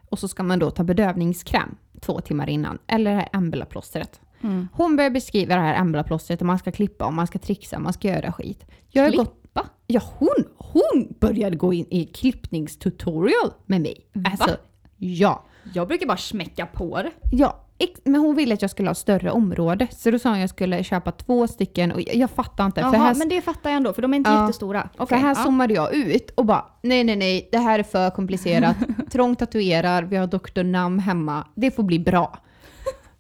[0.10, 2.78] Och så ska man då ta bedövningskräm två timmar innan.
[2.88, 4.22] Eller det här Embla-plåstret.
[4.42, 4.68] Mm.
[4.74, 7.82] Hon börjar beskriva det här Embla-plåstret och man ska klippa och man ska trixa och
[7.82, 8.66] man ska göra skit.
[8.90, 9.42] Jag har gått,
[9.88, 14.08] ja, hon, hon började gå in i klippningstutorial med mig.
[14.26, 14.58] Alltså,
[14.98, 15.44] ja.
[15.74, 17.12] Jag brukar bara smäcka på det.
[17.32, 17.66] Ja,
[18.04, 19.88] men hon ville att jag skulle ha större område.
[19.92, 22.82] Så då sa hon att jag skulle köpa två stycken och jag, jag fattar inte.
[22.82, 24.42] Jaha, för här, men det fattar jag ändå, för de är inte Ja.
[24.42, 24.90] jättestora.
[24.98, 25.36] för Okej, här ja.
[25.36, 28.76] zoomade jag ut och bara nej, nej, nej, det här är för komplicerat.
[29.12, 30.64] Trångt tatuerar, vi har Dr.
[30.64, 31.48] Nam hemma.
[31.56, 32.38] Det får bli bra.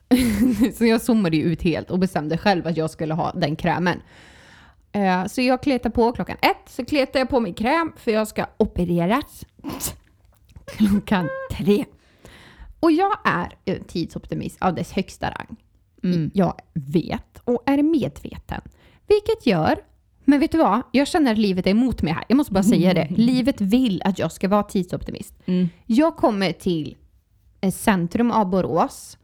[0.77, 4.01] så jag zoomade ut helt och bestämde själv att jag skulle ha den krämen.
[4.91, 8.27] Eh, Så jag kletar på klockan ett, så kletar jag på min kräm för jag
[8.27, 9.45] ska opereras.
[10.65, 11.85] Klockan tre.
[12.81, 15.55] Och jag är en tidsoptimist av dess högsta rang.
[16.33, 18.61] Jag vet och är medveten.
[19.07, 19.79] Vilket gör,
[20.25, 20.81] men vet du vad?
[20.91, 22.23] Jag känner att livet är emot mig här.
[22.27, 23.07] Jag måste bara säga det.
[23.09, 25.35] Livet vill att jag ska vara tidsoptimist.
[25.85, 26.97] Jag kommer till
[27.61, 29.17] eh, centrum av Borås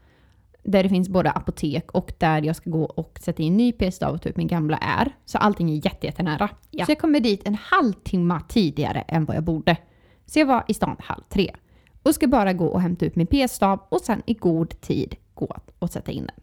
[0.63, 4.13] där det finns både apotek och där jag ska gå och sätta in ny p-stav
[4.13, 5.15] och ta ut min gamla är.
[5.25, 6.49] Så allting är jätte, jättenära.
[6.71, 6.85] Ja.
[6.85, 9.77] Så jag kommer dit en halvtimme tidigare än vad jag borde.
[10.25, 11.55] Så jag var i stan halv tre.
[12.03, 15.57] Och ska bara gå och hämta ut min p-stav och sen i god tid gå
[15.79, 16.35] och sätta in den.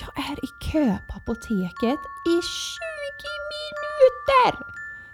[0.00, 2.00] Jag är i kö på apoteket
[2.32, 3.30] i 20
[3.82, 4.52] minuter!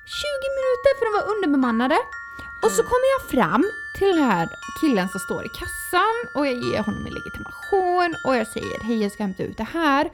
[0.05, 1.99] 20 minuter för de var underbemannade.
[2.63, 3.65] Och så kommer jag fram
[3.99, 4.49] till den här
[4.81, 9.03] killen som står i kassan och jag ger honom min legitimation och jag säger hej
[9.03, 10.11] jag ska hämta ut det här.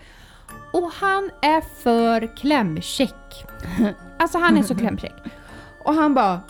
[0.72, 3.46] Och han är för klämkäck.
[4.18, 5.14] Alltså han är så klämkäck.
[5.84, 6.40] Och han bara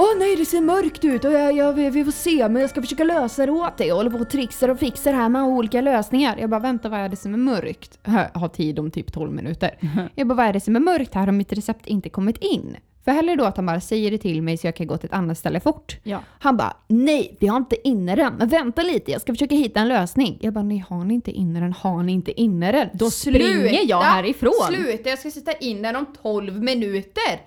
[0.00, 2.82] Åh nej det ser mörkt ut och jag, jag, vi, får se men jag ska
[2.82, 3.88] försöka lösa det åt dig.
[3.88, 6.36] Jag håller på och trixar och fixar här med olika lösningar.
[6.40, 7.98] Jag bara vänta vad är det som är mörkt?
[8.04, 9.78] Jag har tid om typ 12 minuter.
[10.14, 11.26] Jag bara vad är det som är mörkt här?
[11.26, 12.76] Har mitt recept inte kommit in?
[13.04, 15.06] För hellre då att han bara säger det till mig så jag kan gå till
[15.06, 15.96] ett annat ställe fort.
[16.02, 16.22] Ja.
[16.38, 18.34] Han bara nej, vi har inte inne den.
[18.38, 20.38] Men vänta lite, jag ska försöka hitta en lösning.
[20.40, 21.72] Jag bara nej, har ni inte inne den?
[21.72, 22.88] Har ni inte inne den?
[22.92, 24.52] Då springer jag härifrån.
[24.68, 27.40] Sluta, jag ska sätta in den om 12 minuter.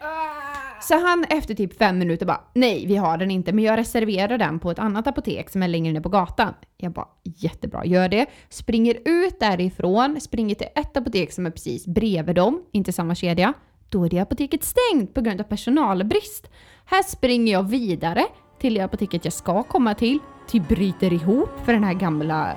[0.82, 4.38] Så han efter typ fem minuter bara nej, vi har den inte, men jag reserverar
[4.38, 6.54] den på ett annat apotek som är längre ner på gatan.
[6.78, 8.26] Jag bara jättebra, gör det.
[8.50, 13.54] Springer ut därifrån, springer till ett apotek som är precis bredvid dem, inte samma kedja.
[13.90, 16.50] Då är det apoteket stängt på grund av personalbrist.
[16.86, 18.26] Här springer jag vidare
[18.60, 20.20] till det apoteket jag ska komma till.
[20.48, 22.56] Typ bryter ihop för den här gamla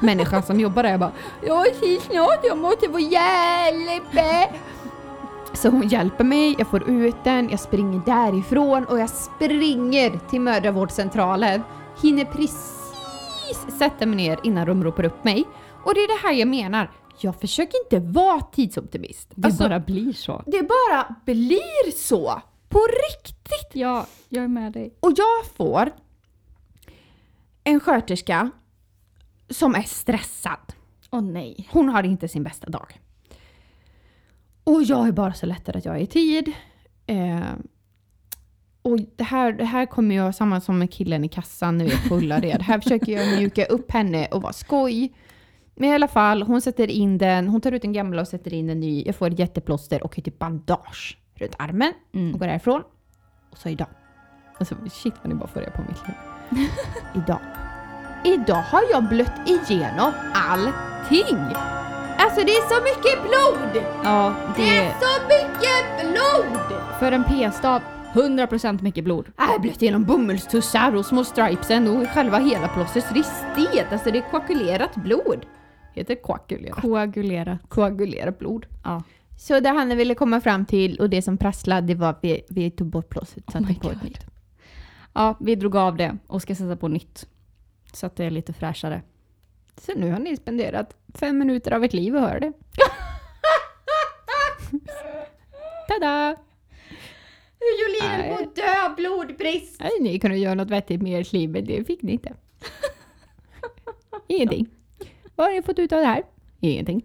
[0.00, 0.90] människan som jobbar där.
[0.90, 1.12] Jag bara
[1.46, 4.52] Jag är snart, jag måste få hjälp!
[5.54, 10.40] Så hon hjälper mig, jag får ut den, jag springer därifrån och jag springer till
[10.40, 11.62] mödravårdscentralen.
[12.02, 15.44] Hinner precis sätta mig ner innan de ropar upp mig.
[15.84, 16.90] Och det är det här jag menar.
[17.20, 19.28] Jag försöker inte vara tidsoptimist.
[19.34, 20.42] Det Alltså, bara blir så.
[20.46, 22.42] det bara blir så.
[22.68, 23.70] På riktigt.
[23.72, 24.94] Ja, jag är med dig.
[25.00, 25.90] Och jag får
[27.64, 28.50] en sköterska
[29.50, 30.72] som är stressad.
[31.10, 31.68] Åh nej.
[31.72, 33.00] Hon har inte sin bästa dag.
[34.64, 36.52] Och jag är bara så lättad att jag är i tid.
[37.06, 37.40] Eh,
[38.82, 42.14] och det här, det här kommer jag samma som med killen i kassan nu på
[42.14, 42.62] Ullared.
[42.62, 45.14] Här försöker jag mjuka upp henne och vara skoj.
[45.74, 48.54] Men i alla fall, hon sätter in den, hon tar ut den gamla och sätter
[48.54, 49.02] in en ny.
[49.06, 51.92] Jag får ett jätteplåster och ett typ bandage runt armen
[52.34, 52.82] och går därifrån.
[53.50, 53.88] Och så idag.
[54.58, 56.68] Alltså shit vad ni bara får på mitt liv.
[57.24, 57.40] idag.
[58.24, 61.81] Idag har jag blött igenom allting.
[62.24, 63.84] Alltså det är så mycket blod!
[64.04, 66.78] Ja, Det det är så mycket blod!
[66.98, 67.80] för en p-stav
[68.14, 69.26] 100% mycket blod.
[69.36, 73.06] Jag har blött igenom bomullstussar och små stripesen och själva hela plåstret.
[73.12, 73.22] Det är
[73.72, 75.46] stet, alltså det är koagulerat blod.
[75.94, 76.80] Heter koagulerat?
[76.82, 77.58] Koagulera.
[77.68, 78.66] Koagulerat blod.
[78.84, 79.02] Ja.
[79.38, 82.42] Så det han ville komma fram till och det som prasslade det var att vi,
[82.48, 84.18] vi tog bort plåstret Oh my God.
[85.12, 87.26] ja, vi drog av det och ska sätta på nytt.
[87.92, 89.02] Så att det är lite fräschare.
[89.76, 92.52] Så nu har ni spenderat fem minuter av ert liv och hör det.
[95.88, 96.36] Tada!
[97.80, 99.80] Jolin höll på att dö blodbrist!
[99.80, 102.34] Nej, ni kunde göra något vettigt med ert liv, men det fick ni inte.
[104.26, 104.68] Ingenting.
[105.36, 106.22] Vad har ni fått ut av det här?
[106.60, 107.04] Ingenting.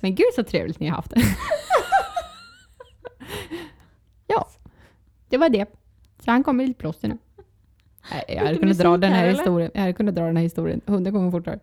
[0.00, 1.20] Men gud så trevligt ni har haft det.
[4.26, 4.48] ja,
[5.28, 5.66] det var det.
[6.24, 7.18] Så han kom med lite plåster nu.
[8.10, 9.70] Nej, Jag hade kunnat dra musik den här, här historien.
[9.74, 11.58] Jag hade kunnat dra den här historien hundra gånger fortare.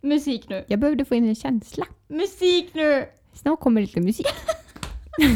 [0.00, 0.64] Musik nu.
[0.68, 1.86] Jag behövde få in en känsla.
[2.08, 3.06] Musik nu!
[3.32, 4.26] Snart kommer lite musik.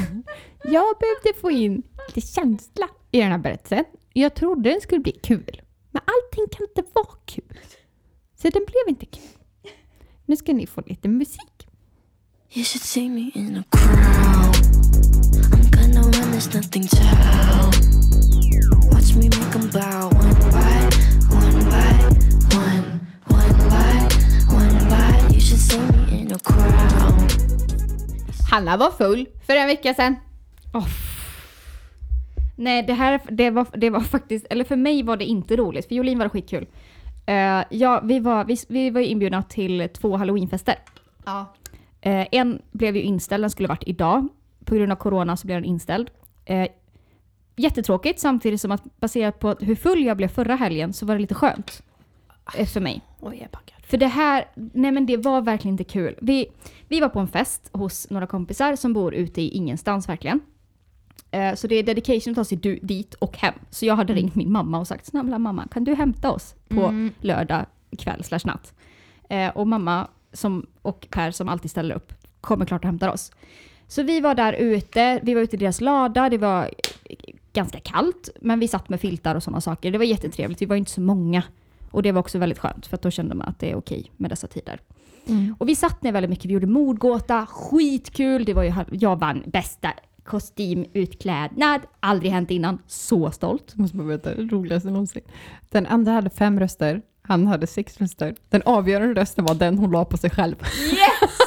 [0.65, 3.85] jag behövde få in lite känsla i den här berättelsen.
[4.13, 5.63] Jag trodde den skulle bli kul.
[5.91, 7.59] Men allting kan inte vara kul.
[8.37, 9.73] Så den blev inte kul.
[10.27, 11.69] Nu ska ni få lite musik.
[12.53, 14.57] You should see me in a crowd.
[15.53, 18.04] I'm gonna run, there's nothing to
[19.05, 20.77] Watch me make them bow one by
[21.37, 21.93] one by
[22.57, 23.97] one, one by
[24.55, 25.35] one by.
[25.35, 27.33] You should see me in a crowd.
[28.51, 30.17] Hanna var full för en vecka sedan.
[32.57, 35.89] Nej, det här det var, det var faktiskt, eller för mig var det inte roligt,
[35.89, 36.67] för Jolin var det skitkul.
[37.31, 40.75] Uh, ja, vi var, vi, vi var ju inbjudna till två halloweenfester.
[41.25, 41.55] Ja.
[42.01, 44.29] Eh, en blev ju inställd, den skulle varit idag.
[44.65, 46.11] På grund av corona så blev den inställd.
[46.45, 46.69] Eh,
[47.57, 51.21] jättetråkigt samtidigt som att baserat på hur full jag blev förra helgen så var det
[51.21, 51.83] lite skönt.
[52.73, 53.03] För mig.
[53.21, 53.85] Oj, jag är packad.
[53.87, 56.17] För det här, nej men det var verkligen inte kul.
[56.21, 56.47] Vi,
[56.89, 60.41] vi var på en fest hos några kompisar som bor ute i ingenstans verkligen.
[61.31, 63.55] Eh, så det är dedication att ta sig du, dit och hem.
[63.71, 67.11] Så jag hade ringt min mamma och sagt snälla mamma kan du hämta oss på
[67.21, 67.67] lördag
[67.99, 68.75] kväll slash natt.
[69.29, 73.33] Eh, och mamma som, och Per som alltid ställer upp kommer klart och hämtar oss.
[73.87, 76.71] Så vi var där ute, vi var ute i deras lada, det var
[77.55, 79.91] ganska kallt men vi satt med filtar och sådana saker.
[79.91, 81.43] Det var jättetrevligt, vi var inte så många.
[81.91, 84.11] Och det var också väldigt skönt för att då kände man att det är okej
[84.17, 84.81] med dessa tider.
[85.59, 88.45] Och vi satt ner väldigt mycket, vi gjorde mordgåta, skitkul.
[88.45, 89.93] Det var ju, jag vann bästa
[90.25, 92.79] kostymutklädnad, aldrig hänt innan.
[92.87, 93.77] Så stolt.
[93.77, 95.23] Måste bara berätta det roligaste någonsin.
[95.71, 98.35] Den andra hade fem röster, han hade sex röster.
[98.49, 100.57] Den avgörande rösten var den hon la på sig själv.
[100.63, 101.39] Yes!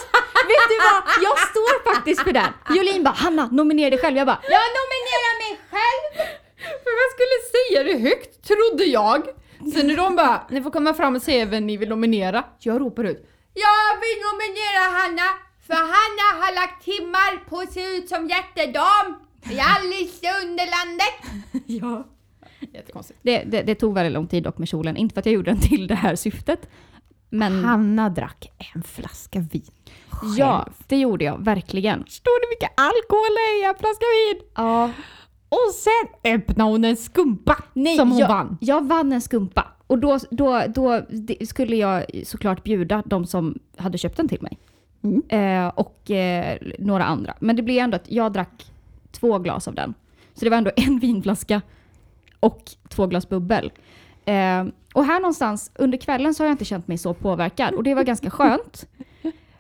[0.54, 1.02] Vet du vad?
[1.28, 2.52] Jag står faktiskt för den.
[2.76, 4.18] Jolin bara, Hanna nominera dig själv.
[4.18, 4.97] Jag bara, jag nominerar
[5.88, 6.28] själv!
[6.84, 9.24] För man skulle säga det högt, trodde jag.
[9.74, 12.44] Så när de bara, ni får komma fram och säga vem ni vill nominera.
[12.60, 13.30] Jag ropar ut.
[13.54, 15.28] Jag vill nominera Hanna,
[15.68, 19.16] för Hanna har lagt timmar på att se ut som hjärtedam
[19.52, 21.16] i Alice i Underlandet.
[21.66, 22.08] Ja.
[22.74, 23.20] Jättekonstigt.
[23.24, 24.98] Det, det, det tog väldigt lång tid dock med kjolen.
[24.98, 26.70] Inte för att jag gjorde den till det här syftet.
[27.30, 29.72] Men Hanna drack en flaska vin.
[30.38, 32.04] ja, det gjorde jag verkligen.
[32.06, 34.50] Förstår du mycket alkohol det är i en flaska vin?
[34.56, 34.92] Ja.
[35.50, 37.56] Och sen öppnade hon en skumpa
[37.98, 38.58] som hon jag, vann.
[38.62, 39.68] Jag vann en skumpa.
[39.88, 41.02] Och då, då, då
[41.46, 44.58] skulle jag såklart bjuda de som hade köpt den till mig.
[45.30, 47.34] Eh, och eh, några andra.
[47.40, 48.72] Men det blev ändå att jag drack
[49.12, 49.94] två glas av den.
[50.34, 51.62] Så det var ändå en vinflaska
[52.40, 53.72] och två glas bubbel.
[54.26, 57.84] Eh, och här någonstans under kvällen så har jag inte känt mig så påverkad och
[57.84, 58.88] det var ganska skönt.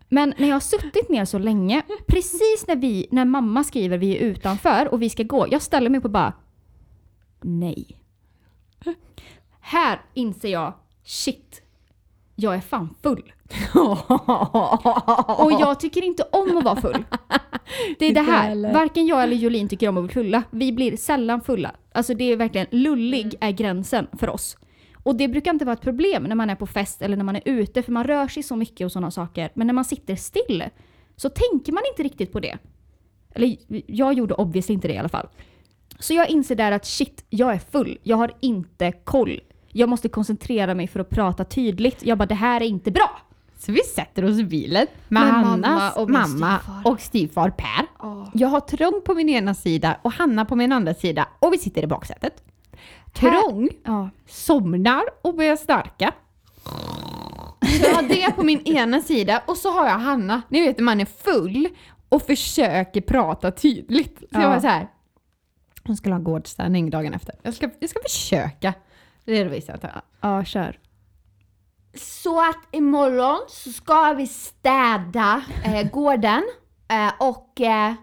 [0.09, 4.17] Men när jag har suttit ner så länge, precis när, vi, när mamma skriver vi
[4.17, 6.33] är utanför och vi ska gå, jag ställer mig upp och bara
[7.41, 8.01] nej.
[9.59, 11.61] Här inser jag, shit,
[12.35, 13.33] jag är fan full.
[15.37, 17.05] Och jag tycker inte om att vara full.
[17.99, 20.43] Det är det här, varken jag eller Jolin tycker om att bli fulla.
[20.51, 21.71] Vi blir sällan fulla.
[21.91, 24.57] Alltså det är verkligen, lullig är gränsen för oss.
[25.07, 27.35] Och det brukar inte vara ett problem när man är på fest eller när man
[27.35, 29.51] är ute, för man rör sig så mycket och sådana saker.
[29.53, 30.63] Men när man sitter still
[31.15, 32.57] så tänker man inte riktigt på det.
[33.35, 35.27] Eller jag gjorde obviously inte det i alla fall.
[35.99, 37.97] Så jag inser där att shit, jag är full.
[38.03, 39.39] Jag har inte koll.
[39.67, 42.05] Jag måste koncentrera mig för att prata tydligt.
[42.05, 43.21] Jag bara, det här är inte bra.
[43.57, 46.91] Så vi sätter oss i bilen med, Med mamma Hannas och min mamma styvfar.
[46.91, 47.85] och styvfar Per.
[48.33, 51.57] Jag har Trång på min ena sida och Hanna på min andra sida och vi
[51.57, 52.43] sitter i baksätet.
[53.19, 54.09] Trång Ja.
[54.27, 56.13] somnar och börjar snarka.
[57.61, 60.77] Så jag har det på min ena sida och så har jag Hanna, ni vet
[60.77, 61.67] när man är full
[62.09, 64.17] och försöker prata tydligt.
[64.19, 64.49] Så jag Ja.
[64.49, 64.87] var så här.
[65.83, 67.35] Hon skulle ha gårdsstädning dagen efter.
[67.41, 68.73] Jag ska, jag ska försöka
[69.25, 69.87] redovisa det.
[69.87, 70.01] här.
[70.21, 70.79] Ja, kör.
[71.95, 76.43] Så att imorgon så ska vi städa eh, gården
[76.87, 77.93] eh, och eh,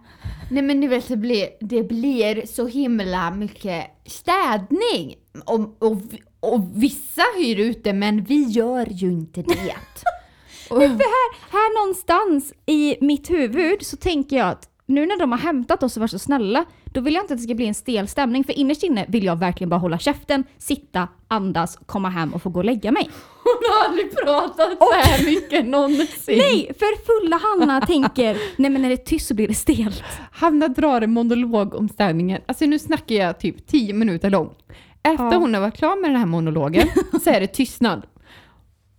[0.51, 5.97] nej men ni vet det blir, det blir så himla mycket städning och, och,
[6.41, 9.55] och vissa hyr ut det men vi gör ju inte det.
[10.71, 15.33] och, För här, här någonstans i mitt huvud så tänker jag att nu när de
[15.33, 17.67] har hämtat oss och varit så snälla, då vill jag inte att det ska bli
[17.67, 18.45] en stel stämning.
[18.45, 22.51] För innerst inne vill jag verkligen bara hålla käften, sitta, andas, komma hem och få
[22.51, 23.11] gå och lägga mig.
[23.45, 26.39] hon har aldrig pratat så här mycket någonsin.
[26.39, 30.03] Nej, för fulla Hanna tänker, nej men när det är tyst så blir det stelt.
[30.33, 32.41] Hanna drar en monolog om städningen.
[32.47, 34.55] Alltså nu snackar jag typ 10 minuter lång.
[35.03, 35.37] Efter Ja.
[35.37, 36.89] hon har varit klar med den här monologen
[37.25, 38.07] så är det tystnad.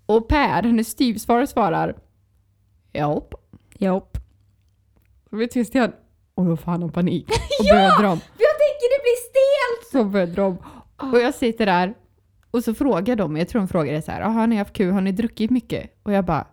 [0.05, 1.95] Och Per, hennes styvsvar, svarar
[2.93, 3.33] Japp.
[3.79, 4.17] Jopp.
[5.29, 5.91] Så blir det tyst igen.
[6.35, 7.25] Och då får han panik
[7.59, 8.19] och börjar dra om.
[8.37, 9.91] Jag tänker det blir stelt!
[9.91, 10.57] Så börjar dra om.
[11.11, 11.93] Och jag sitter där
[12.51, 14.91] och så frågar de, jag tror de frågade så här, "Ah, har ni haft kul,
[14.93, 15.99] har ni druckit mycket?
[16.03, 16.47] Och jag bara,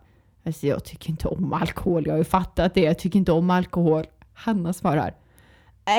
[0.45, 3.49] alltså jag tycker inte om alkohol, jag har ju fattat det, jag tycker inte om
[3.49, 4.05] alkohol.
[4.33, 5.13] Hanna svarar,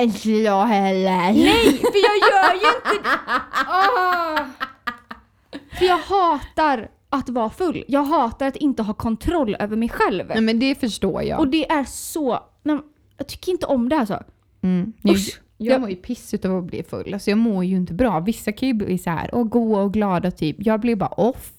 [0.01, 1.33] inte jag heller.
[1.33, 3.11] Nej, för jag gör ju inte
[3.69, 4.41] Åh.
[5.79, 7.85] För jag hatar att vara full.
[7.89, 10.27] Jag hatar att inte ha kontroll över mig själv.
[10.29, 11.41] Nej men det förstår jag.
[11.41, 12.39] Och det är så...
[13.17, 14.23] Jag tycker inte om det alltså.
[14.61, 14.93] Mm.
[15.03, 15.17] Jag,
[15.57, 17.15] jag mår ju piss utav att bli full.
[17.15, 18.21] Alltså jag mår ju inte bra.
[18.21, 20.57] Vissa kan ju bli så här och goa och glada typ.
[20.59, 21.53] Jag blir bara off,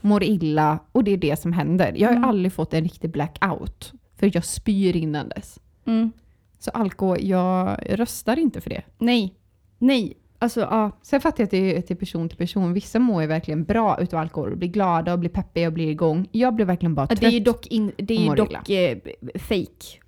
[0.00, 1.92] mår illa och det är det som händer.
[1.96, 2.28] Jag har Mm.
[2.28, 3.92] aldrig fått en riktig blackout.
[4.16, 5.58] För jag spyr innan dess.
[5.86, 6.12] Mm.
[6.58, 8.82] Så alkohol, jag röstar inte för det.
[8.98, 9.34] Nej.
[9.78, 10.16] Nej.
[10.38, 10.90] Alltså ja.
[11.02, 12.72] Sen fattar jag att det är till person till person.
[12.72, 14.56] Vissa mår ju verkligen bra utav alkohol.
[14.56, 16.28] Blir glada och blir peppiga och blir igång.
[16.32, 17.20] Jag blir verkligen bara trött.
[17.20, 18.98] Det är ju dock, in, det är ju dock eh,
[19.34, 19.99] fake.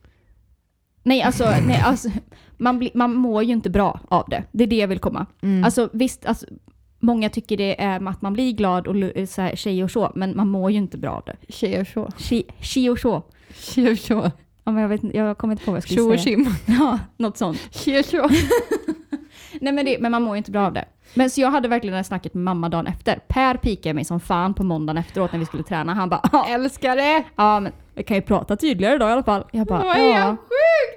[1.02, 2.08] Nej alltså, nej, alltså
[2.56, 4.44] man, blir- man mår ju inte bra av det.
[4.52, 5.26] Det är det jag vill komma.
[5.42, 5.64] Mm.
[5.64, 6.46] Alltså visst, alltså,
[7.00, 10.36] många tycker det är att man blir glad och så här, tjej och så, men
[10.36, 11.52] man mår ju inte bra av det.
[11.52, 12.10] Tjejer så.
[12.18, 13.22] Tjej, tjej och så.
[13.54, 14.30] Tjejer så.
[14.64, 16.36] Ja, men jag, vet, jag kommer inte på vad jag skulle Tjo och säga.
[16.36, 16.46] tjim.
[16.78, 17.58] Ja, något sånt.
[17.70, 18.28] Tjejer så.
[19.60, 20.84] Nej men, det, men man mår ju inte bra av det.
[21.14, 23.20] Men så jag hade verkligen det här snacket med mamma dagen efter.
[23.28, 25.94] Per pikade mig som fan på måndagen efteråt när vi skulle träna.
[25.94, 27.24] Han bara "Ja, Älskar det!
[27.36, 29.44] ja men vi kan ju prata tydligare då i alla fall.
[29.52, 30.36] Jag bara ja.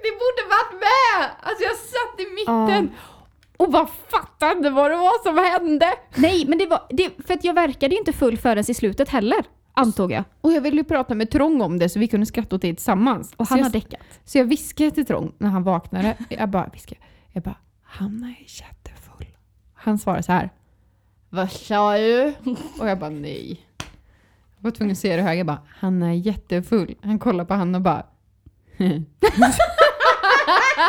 [0.05, 1.29] Ni borde varit med!
[1.41, 2.91] Alltså jag satt i mitten
[3.57, 5.93] och bara fattade inte vad det var som hände.
[6.15, 9.09] Nej men det var, det, för att jag verkade ju inte full förrän i slutet
[9.09, 9.45] heller.
[9.73, 10.23] Antog jag.
[10.41, 12.73] Och jag ville ju prata med Trång om det så vi kunde skratta åt det
[12.73, 13.33] tillsammans.
[13.37, 14.01] Och så han jag, har däckat.
[14.25, 16.17] Så jag viskade till Trång när han vaknade.
[16.29, 17.01] Jag bara viskade.
[17.31, 19.27] Jag bara, Hanna är jättefull.
[19.73, 20.49] Han svarade så här.
[21.29, 22.33] Vad sa du?
[22.79, 23.65] Och jag bara nej.
[24.57, 25.37] Jag var tvungen att se det höger.
[25.37, 26.95] Jag bara, Hanna är jättefull.
[27.01, 28.05] Han kollar på Hanna och bara,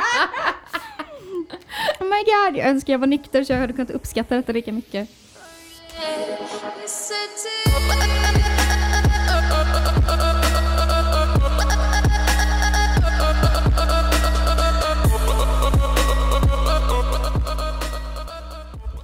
[2.00, 4.72] Oh my god, jag önskar jag var nykter så jag hade kunnat uppskatta detta lika
[4.72, 5.08] mycket.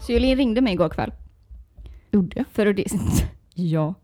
[0.01, 1.13] Så Jolin ringde mig igår kväll.
[2.11, 2.47] gjorde jag?
[2.53, 3.25] För att dis-
[3.55, 3.95] ja.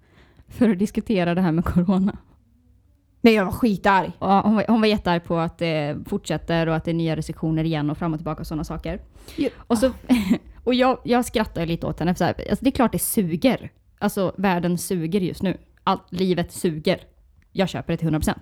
[0.48, 2.16] för att diskutera det här med corona.
[3.20, 4.12] Nej jag var skitarg.
[4.18, 7.16] Och hon, var, hon var jättearg på att det fortsätter och att det är nya
[7.16, 9.00] restriktioner igen och fram och tillbaka och sådana saker.
[9.36, 9.48] Ja.
[9.56, 9.92] Och, så,
[10.64, 12.14] och jag, jag skrattar lite åt henne.
[12.14, 13.70] För så här, alltså det är klart det suger.
[13.98, 15.58] Alltså världen suger just nu.
[15.84, 17.00] Allt, livet suger.
[17.52, 18.34] Jag köper det till 100%.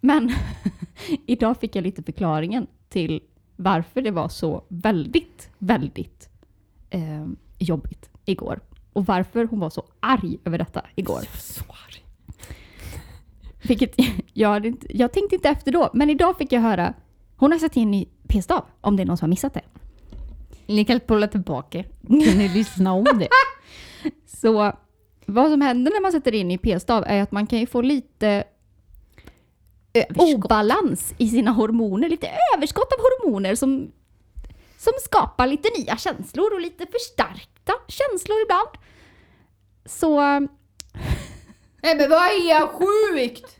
[0.00, 0.34] Men
[1.26, 3.22] idag fick jag lite förklaringen till
[3.56, 6.28] varför det var så väldigt, väldigt
[6.90, 7.26] eh,
[7.58, 8.60] jobbigt igår.
[8.92, 11.20] Och varför hon var så arg över detta igår.
[11.34, 11.87] Så arg.
[13.68, 13.94] Vilket
[14.32, 16.94] jag, hade inte, jag tänkte inte efter då, men idag fick jag höra
[17.38, 19.62] hon har satt in i p-stav, om det är någon som har missat det.
[20.66, 21.84] Ni kan spola tillbaka.
[22.08, 23.28] Kan ni lyssna om det?
[24.26, 24.72] Så
[25.26, 27.80] vad som händer när man sätter in i p-stav är att man kan ju få
[27.80, 28.44] lite
[30.16, 33.92] obalans i sina hormoner, lite överskott av hormoner som,
[34.78, 38.68] som skapar lite nya känslor och lite förstärkta känslor ibland.
[39.84, 40.20] Så
[41.82, 43.57] Nej men vad är sjukt?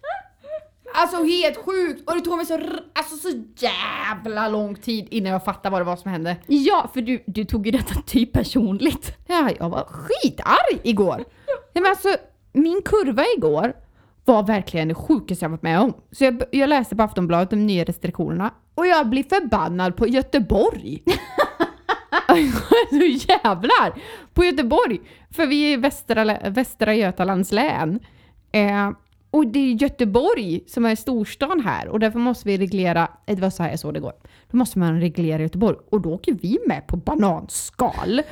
[0.95, 2.09] Alltså helt sjukt!
[2.09, 2.61] Och det tog mig så,
[2.93, 6.37] alltså, så jävla lång tid innan jag fattade vad det var som hände.
[6.47, 9.17] ja, för du, du tog ju detta typ personligt.
[9.27, 11.25] Ja, jag var skitarg igår.
[11.73, 12.09] Nej, men alltså,
[12.53, 13.73] min kurva igår
[14.25, 15.95] var verkligen det sjukaste jag varit med om.
[16.13, 21.03] Så jag, jag läste på Aftonbladet de nya restriktionerna och jag blir förbannad på Göteborg.
[22.91, 24.03] så jävlar!
[24.35, 25.01] På Göteborg!
[25.31, 28.01] För vi är i Västra, Västra Götalands län.
[28.53, 28.91] Eh,
[29.31, 33.43] och det är Göteborg som är storstan här och därför måste vi reglera, eh, det
[33.43, 34.13] var så här jag såg det igår.
[34.51, 38.21] Då måste man reglera Göteborg och då åker vi med på bananskal.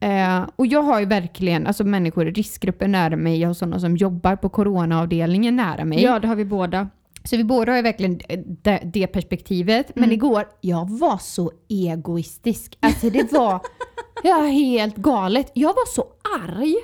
[0.00, 3.80] Eh, och jag har ju verkligen alltså människor i riskgrupper nära mig, jag har sådana
[3.80, 6.02] som jobbar på coronaavdelningen nära mig.
[6.02, 6.88] Ja, det har vi båda.
[7.24, 8.20] Så vi båda har ju verkligen
[8.62, 9.96] det, det perspektivet.
[9.96, 12.78] Men igår, jag var så egoistisk.
[12.80, 13.60] Alltså det var
[14.22, 15.50] ja, helt galet.
[15.54, 16.04] Jag var så
[16.42, 16.74] arg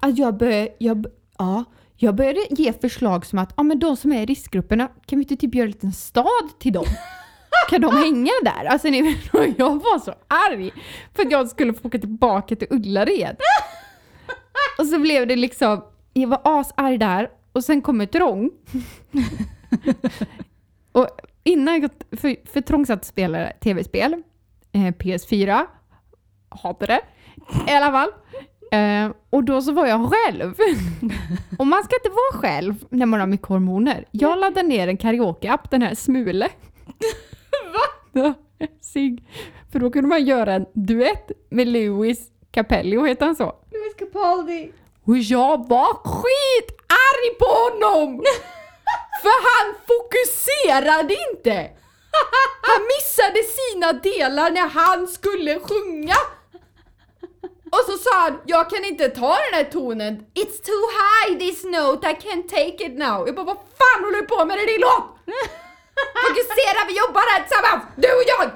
[0.00, 1.06] att jag började, jag,
[1.38, 1.64] ja,
[2.02, 5.22] jag började ge förslag som att ja, men de som är i riskgrupperna, kan vi
[5.22, 6.84] inte typ göra en liten stad till dem?
[7.70, 8.64] Kan de hänga där?
[8.64, 9.18] Alltså ni,
[9.58, 10.72] jag var så arg
[11.14, 13.36] för att jag skulle få åka tillbaka till Ullared.
[14.78, 18.50] Och så blev det liksom, jag var asarg där och sen kom ett rång.
[20.92, 21.08] och
[21.44, 24.22] innan jag gått, för, för Trång satt och spelade tv-spel,
[24.72, 25.66] eh, PS4,
[26.48, 26.92] hatade
[27.66, 28.10] det i alla fall.
[28.72, 30.54] Eh, och då så var jag själv.
[31.58, 34.04] och man ska inte vara själv när man har mycket hormoner.
[34.10, 36.48] Jag laddade ner en karaoke-app, den här Smule.
[38.12, 38.34] Va?
[38.80, 39.24] Sig.
[39.72, 43.54] För då kunde man göra en duett med Lewis Capelli, heter han så?
[43.70, 44.72] Louis Capaldi.
[45.04, 48.24] Och jag var skitarg på honom!
[49.22, 51.70] För han fokuserade inte!
[52.62, 56.16] Han missade sina delar när han skulle sjunga!
[57.74, 60.14] Och så sa han, jag kan inte ta den här tonen.
[60.42, 63.16] It's too high this note, I can't take it now.
[63.26, 64.56] Jag bara, vad fan håller du på med?
[64.58, 65.06] Det är din låt!
[66.26, 68.50] Fokusera, vi jobbar här tillsammans, du och jag!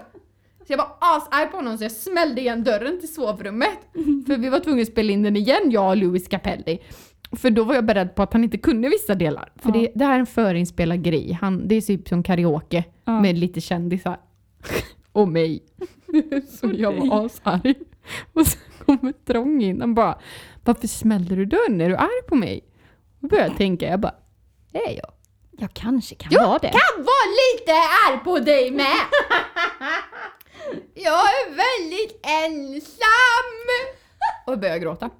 [0.66, 3.78] Så jag var asarg på honom så jag smällde igen dörren till sovrummet.
[4.26, 6.82] För vi var tvungna att spela in den igen, jag och Louis Capelli.
[7.36, 9.52] För då var jag beredd på att han inte kunde vissa delar.
[9.62, 9.74] För Ja.
[9.80, 11.38] det, det här är en förinspelad grej.
[11.40, 13.20] Han, det är typ som karaoke Ja.
[13.20, 14.16] med lite kändisar.
[15.12, 15.62] och mig.
[16.60, 17.74] så jag var asarg.
[18.32, 20.18] Och sen kommer Trång in och bara
[20.64, 21.80] Varför smällde du dörren?
[21.80, 22.64] Är du arg på mig?
[23.22, 24.14] Och började jag tänka, jag bara
[24.72, 25.12] Är jag?
[25.58, 26.68] Jag kanske kan Jag vara det.
[26.68, 27.72] kan vara lite
[28.08, 28.96] arg på dig med!
[30.94, 33.56] jag är väldigt ensam!
[34.46, 35.10] Och jag började gråta.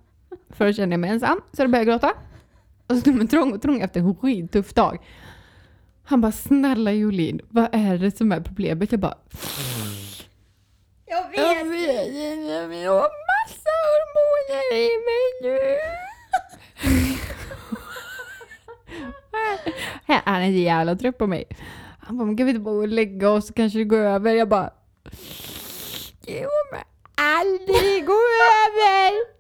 [0.51, 2.14] Först kände jag mig ensam, så då började jag gråta.
[2.87, 4.99] Och så stod med Trång och Trång efter en skittuff dag.
[6.05, 8.93] Han bara, snälla Jolin, vad är det som är problemet?
[8.93, 9.19] Jag bara,
[11.07, 11.39] Jag vet.
[11.41, 12.67] jag vet inte,
[14.17, 15.59] hormoner i mig nu.
[20.25, 21.45] Han är så jävla trött på mig.
[21.99, 23.99] Han bara, men kan vi inte bara gå och lägga oss så kanske det går
[23.99, 24.35] över?
[24.35, 24.71] Jag bara,
[26.27, 28.19] det kommer aldrig gå
[28.67, 29.37] över.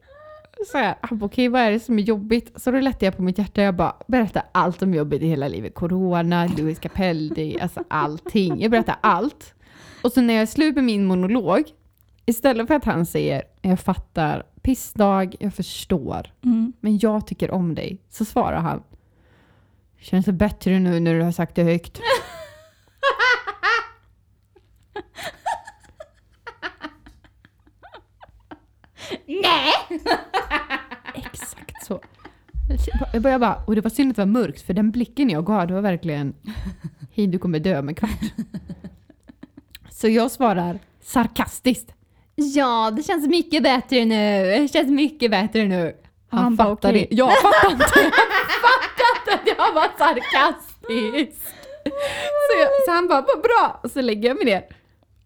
[0.66, 2.60] Så här, han bara, okej vad är det som är jobbigt?
[2.62, 3.62] Så då lättade jag på mitt hjärta.
[3.62, 5.74] Jag bara, berätta allt om jobbet i hela livet.
[5.74, 8.60] Corona, Louis Capelli, alltså allting.
[8.60, 9.54] Jag berättar allt.
[10.02, 11.64] Och så när jag är slut med min monolog,
[12.26, 16.72] istället för att han säger jag fattar, pissdag, jag förstår, Mm.
[16.80, 18.82] men jag tycker om dig, så svarar han
[19.98, 22.00] Känns det bättre nu när du har sagt det högt?
[29.26, 29.72] Nej!
[31.14, 32.00] Exakt så.
[33.12, 35.44] Jag började bara, och det var synd att det var mörkt för den blicken jag
[35.46, 36.34] gav, det var verkligen
[37.14, 38.20] hej du kommer dö om en kvart.
[39.90, 41.92] Så jag svarar sarkastiskt.
[42.36, 44.42] Ja, det känns mycket bättre nu.
[44.60, 45.96] Det känns mycket bättre nu.
[46.28, 47.08] Han, Han fattade okej.
[47.10, 47.84] Jag fattar inte.
[47.84, 51.42] Han fattade att jag var sarkastisk.
[52.48, 53.80] Så, jag, så han bara, vad bra.
[53.94, 54.64] Så lägger jag mig ner.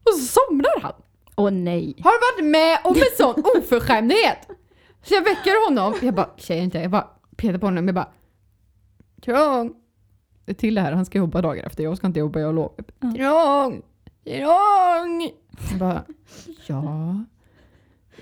[0.04, 0.92] Och så somnar han.
[1.36, 1.94] Åh nej.
[2.04, 4.38] Har du varit med om en sån oförskämdhet?
[5.02, 5.94] Så jag väcker honom.
[6.02, 6.78] Jag bara, tjejer inte.
[6.78, 7.86] Jag bara petar på honom.
[7.88, 8.08] Jag bara,
[9.22, 9.74] Trong.
[10.58, 11.84] Till det här, han ska jobba dagar efter.
[11.84, 12.72] Jag ska inte jobba, jag har lov.
[13.16, 13.82] Trong.
[14.24, 15.30] Trong.
[15.68, 16.04] Jag bara,
[16.66, 17.14] ja.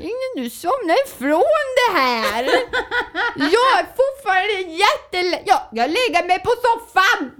[0.00, 2.44] Ingen du somnar ifrån det här.
[3.36, 5.42] Jag är fortfarande jättelä...
[5.46, 7.30] Ja, jag lägger mig på soffan.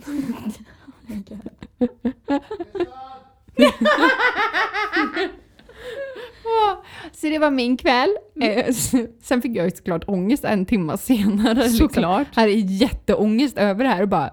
[7.12, 8.16] Så det var min kväll.
[8.42, 8.92] Eh, s-
[9.22, 11.68] Sen fick jag ju såklart ångest en timme senare.
[11.68, 12.26] Såklart.
[12.26, 12.40] Liksom.
[12.40, 14.30] Hade jätteångest över det här och bara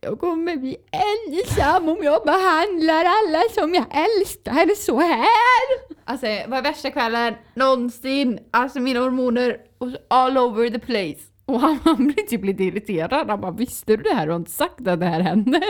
[0.00, 5.96] jag kommer bli ensam om jag behandlar alla som jag älskar så här.
[6.04, 8.38] Alltså det var värsta kvällen någonsin.
[8.50, 11.20] Alltså mina hormoner was all over the place.
[11.46, 13.30] Och han, han blev typ lite irriterad.
[13.30, 14.26] Han bara, visste du det här?
[14.26, 15.62] Du har inte sagt att det här händer.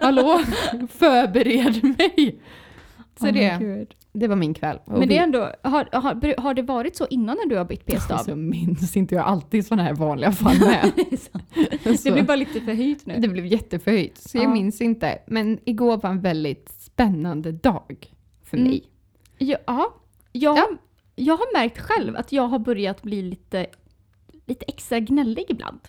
[0.00, 0.40] Hallå,
[0.98, 2.40] förbered mig.
[3.20, 3.86] Så Åh, det.
[4.12, 4.78] Det var min kväll.
[4.86, 7.86] Men det är ändå, har, har, har det varit så innan när du har bytt
[7.86, 8.12] p-stav?
[8.16, 10.92] Alltså, jag minns inte, jag alltid sådana här vanliga fall med.
[12.04, 13.18] det blir bara lite förhöjt nu.
[13.18, 14.48] Det blev jätteförhöjt, så jag Ja.
[14.52, 15.18] minns inte.
[15.26, 18.12] Men igår var en väldigt spännande dag
[18.44, 18.68] för Mm.
[18.70, 18.84] mig.
[19.38, 19.94] Ja, ja.
[20.32, 20.68] Jag, Ja.
[21.16, 23.66] jag har märkt själv att jag har börjat bli lite,
[24.46, 25.80] lite extra gnällig ibland.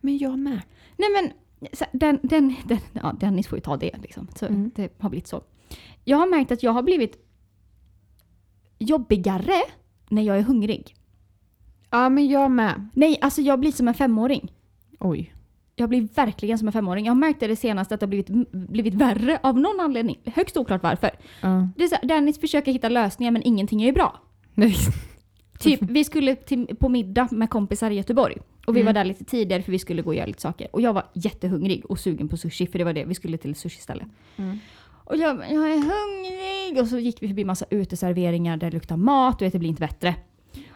[0.00, 0.60] Men jag med.
[0.96, 1.32] Nej men,
[1.92, 4.28] den, den, den, ja, Dennis får ju ta det liksom.
[4.36, 4.70] Så Mm.
[4.74, 5.42] Det har blivit så.
[6.04, 7.16] Jag har märkt att jag har blivit
[8.80, 9.54] jobbigare
[10.08, 10.94] när jag är hungrig.
[11.90, 12.88] Ja, men jag med.
[12.94, 14.52] Nej, alltså jag blir som en femåring.
[15.00, 15.34] Oj.
[15.76, 17.04] Jag blir verkligen som en femåring.
[17.06, 20.18] Jag har märkt det, det senaste att det har blivit, blivit värre av någon anledning.
[20.24, 21.10] Högst oklart varför.
[21.40, 21.68] Ja.
[21.76, 24.20] Det är så, här, Dennis försöker hitta lösningar men ingenting är ju bra.
[24.54, 24.74] Nej.
[25.60, 28.36] Typ, vi skulle till, på middag med kompisar i Göteborg.
[28.66, 28.86] Och vi Mm.
[28.86, 30.68] var där lite tidigare för vi skulle gå och göra lite saker.
[30.72, 33.54] Och jag var jättehungrig och sugen på sushi för det var det, vi skulle till
[33.54, 34.06] sushi-ställe.
[34.36, 34.58] Mm.
[35.10, 36.82] Och jag, jag är hungrig!
[36.82, 39.68] Och så gick vi förbi massa uteserveringar där det luktar mat och vet, det blir
[39.68, 40.14] inte bättre.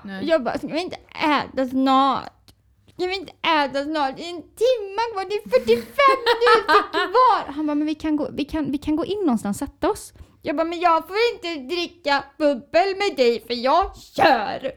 [0.02, 0.96] Och jag bara, ska vi inte
[1.44, 2.52] äta snart?
[2.96, 4.16] Ska vi inte äta snart?
[4.16, 5.84] Det är en timme kvar, det är 45
[6.30, 7.52] minuter kvar!
[7.52, 9.90] Han bara, men vi kan, gå, vi, kan, vi kan gå in någonstans och sätta
[9.90, 10.12] oss.
[10.42, 14.72] Jag bara, men jag får inte dricka bubbel med dig för jag kör!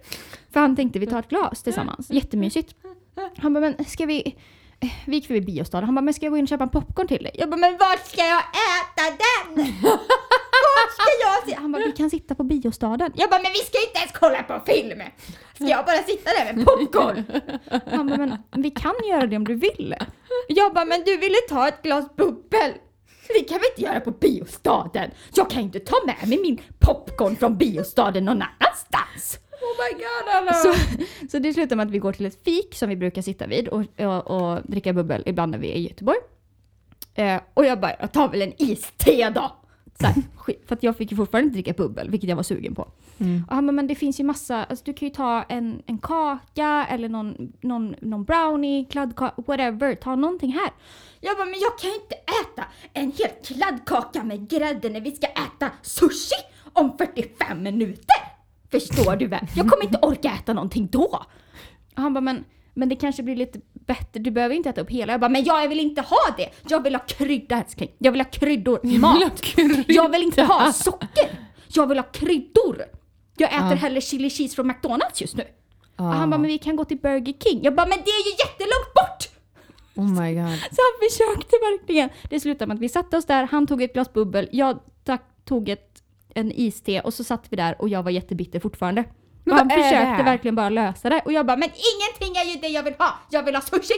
[0.51, 2.75] För han tänkte vi tar ett glas tillsammans, jättemysigt.
[3.37, 4.37] Han bara, men ska vi...
[4.79, 6.69] eh, Vi gick förbi biostaden, han bara, men ska jag gå in och köpa en
[6.69, 7.31] popcorn till dig?
[7.33, 9.65] Jag bara, men vart ska jag äta den?
[10.77, 11.61] Vart ska jag se?
[11.61, 13.11] Han bara, vi kan sitta på biostaden.
[13.15, 15.01] Jag bara, men vi ska inte ens kolla på film!
[15.55, 17.23] Ska jag bara sitta där med popcorn?
[17.91, 19.95] Han bara, men vi kan göra det om du vill.
[20.47, 22.71] Jag bara, men du ville ta ett glas bubbel.
[23.27, 25.11] Det kan vi inte göra på biostaden.
[25.35, 29.39] Jag kan inte ta med mig min popcorn från biostaden någon annanstans.
[29.61, 30.53] Oh my god Anna!
[30.53, 30.73] Så,
[31.31, 33.67] så det slutar med att vi går till ett fik som vi brukar sitta vid
[33.67, 36.19] och, och, och dricka bubbel ibland när vi är i Göteborg.
[37.15, 39.55] Eh, och jag bara, jag tar väl en iste då!
[39.99, 40.13] Här,
[40.67, 42.87] för att jag fick ju fortfarande inte dricka bubbel, vilket jag var sugen på.
[43.17, 43.43] Mm.
[43.49, 46.85] Han bara, men det finns ju massa, alltså du kan ju ta en, en kaka
[46.89, 50.71] eller någon, någon, någon brownie, kladdkaka, whatever, ta någonting här.
[51.21, 55.11] Jag bara, men jag kan ju inte äta en hel kladdkaka med grädde när vi
[55.11, 56.35] ska äta sushi
[56.73, 58.26] om 45 minuter!
[58.71, 59.47] Förstår du väl?
[59.55, 61.25] Jag kommer inte orka äta någonting då!
[61.95, 62.43] Och han bara, men,
[62.73, 65.13] men det kanske blir lite bättre, du behöver inte äta upp hela.
[65.13, 66.49] Jag bara, men jag vill inte ha det!
[66.69, 67.91] Jag vill ha krydda älskling.
[67.97, 69.43] Jag vill ha kryddor i mat.
[69.87, 71.39] Jag vill inte ha socker!
[71.67, 72.83] Jag vill ha kryddor!
[73.37, 73.75] Jag äter Ja.
[73.75, 75.43] hellre chili cheese från McDonalds just nu.
[75.95, 76.03] Ah.
[76.07, 77.63] Och han bara, men vi kan gå till Burger King.
[77.63, 79.29] Jag bara, men det är ju jättelångt bort!
[79.95, 80.59] Oh my god.
[80.59, 82.09] Så han försökte verkligen.
[82.29, 84.79] Det slutade med att vi satte oss där, han tog ett glas bubbel, jag
[85.45, 85.86] tog ett,
[86.35, 89.03] en iste och så satt vi där och jag var jättebitter fortfarande.
[89.43, 92.59] Men Och han försökte verkligen bara lösa det och jag bara, men ingenting är ju
[92.61, 93.13] det jag vill ha!
[93.29, 93.93] Jag vill ha sushi!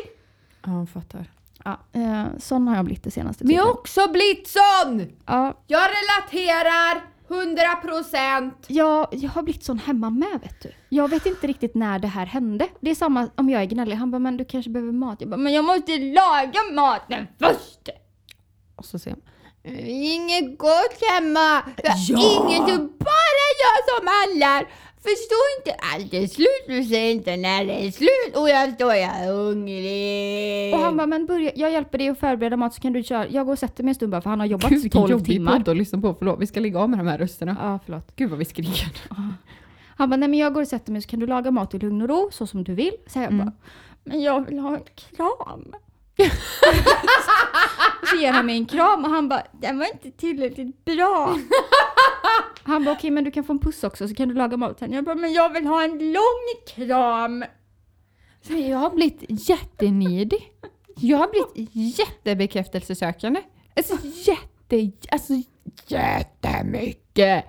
[0.66, 1.26] Ja, jag fattar.
[1.64, 3.80] Ja, eh, sån har jag blivit det senaste Men jag har tiden.
[3.80, 5.08] också blivit sån!
[5.26, 8.52] Ja, Jag relaterar 100%.
[8.68, 10.72] jag, jag har blivit sån hemma med vet du.
[10.90, 12.68] Jag vet inte riktigt när det här hände.
[12.82, 13.96] Det är samma om jag är gnällig.
[13.96, 15.22] Han bara, men du kanske behöver mat.
[15.22, 17.90] Jag bara, men jag måste laga maten först!
[18.76, 19.22] Och så ser man.
[19.88, 21.64] Inget gott hemma.
[21.84, 21.94] Ja.
[22.10, 24.68] Ingen så bara jag som handlar.
[25.04, 26.64] Förstår inte allt är slut.
[26.68, 28.36] Du säger inte när det är slut.
[28.36, 30.74] Och jag står jag hungrig.
[30.74, 33.28] Och han bara, men börja, jag hjälper dig att förbereda mat så kan du köra.
[33.28, 35.12] Jag går och sätter mig en stund bara för han har jobbat Gud vilken 12
[35.12, 35.52] jobbig timmar.
[35.58, 36.14] podd att lyssna på.
[36.14, 37.58] Förlåt, vi ska lägga av med de här rösterna.
[37.62, 38.16] Ja, förlåt.
[38.16, 38.88] Gud vad vi skriker.
[39.98, 41.80] Han bara, nej men jag går och sätter mig så kan du laga mat i
[41.80, 42.94] lugn och ro så som du vill.
[43.08, 43.38] Så jag Mm.
[43.46, 43.52] bara,
[44.04, 44.84] men jag vill ha en
[45.16, 45.74] kram.
[48.20, 51.38] så ger han mig en kram och han bara, den var inte tillräckligt bra.
[52.64, 54.94] Han bara okej men du kan få en puss också så kan du laga maten.
[54.94, 57.46] Jag bara men jag vill ha en lång kram.
[58.48, 60.52] Men jag har blivit jättenidig.
[60.96, 63.42] Jag har blivit jättebekräftelsesökande.
[63.76, 65.34] Alltså jätte, alltså
[65.88, 67.46] jättemycket.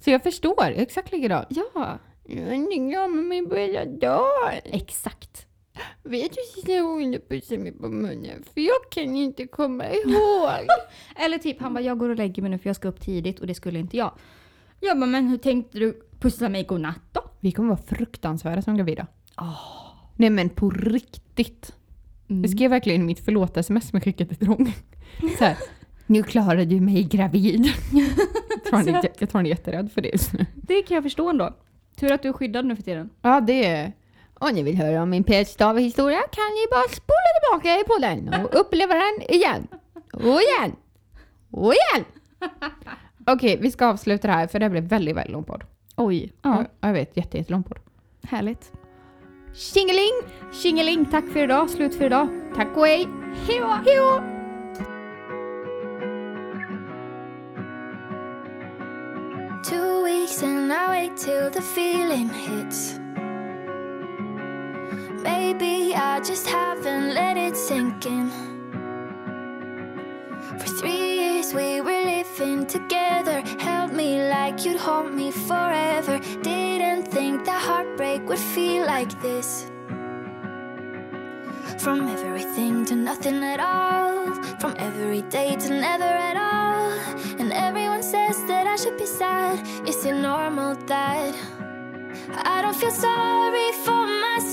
[0.00, 1.46] Så jag förstår exakt likadant.
[1.50, 4.60] Ja, Jag mig på hela dagen.
[4.64, 5.46] exakt.
[6.02, 8.44] Vet du sista gången du pussade mig på munnen?
[8.54, 10.68] För jag kan inte komma ihåg.
[11.16, 13.40] Eller typ han bara jag går och lägger mig nu för jag ska upp tidigt
[13.40, 14.12] och det skulle inte jag.
[14.80, 17.20] Jag bara men hur tänkte du pussa mig godnatt då?
[17.40, 19.06] Vi kommer vara fruktansvärda som gravida.
[20.16, 21.74] Nej men på riktigt.
[22.26, 24.72] Jag skrev verkligen mitt förlåt-sms som jag skickade till Ronny.
[25.38, 25.56] Så här,
[26.06, 27.66] nu klarar du mig gravid.
[28.50, 30.46] jag, tror han är, jag tror han är jätterädd för det just nu.
[30.54, 31.56] Det kan jag förstå ändå.
[31.96, 33.10] Tur att du är skyddad nu för tiden.
[33.22, 33.92] Ja det är...
[34.48, 37.30] Om ni vill höra om min petstav-historia kan ni bara spola
[37.60, 39.66] tillbaka i podden och uppleva den igen.
[40.12, 40.76] Och igen.
[41.50, 42.04] Och igen.
[43.26, 45.64] Okej, vi ska avsluta det här för det här blev väldigt, väldigt lång podd.
[45.96, 46.32] Oj.
[46.42, 46.64] Ja.
[46.80, 47.78] Ja, Jag vet, jätte, jättelång podd.
[48.22, 48.72] härligt.
[49.54, 50.12] Tjingeling!
[50.62, 51.70] Tjingeling, tack för idag.
[51.70, 52.28] Slut för idag.
[52.56, 53.08] Tack och hej!
[53.48, 53.66] Hejdå!
[53.66, 54.22] Hejdå!
[59.64, 62.98] Two weeks and I wait till the feeling hits.
[65.24, 68.28] Maybe I just haven't let it sink in.
[70.58, 73.40] For three years we were living together.
[73.58, 76.18] Held me like you'd hold me forever.
[76.42, 79.70] Didn't think that heartbreak would feel like this.
[81.78, 84.34] From everything to nothing at all.
[84.60, 86.92] From every day to never at all.
[87.40, 89.56] And everyone says that I should be sad.
[89.88, 91.34] Is it normal that
[92.44, 94.03] I don't feel sorry for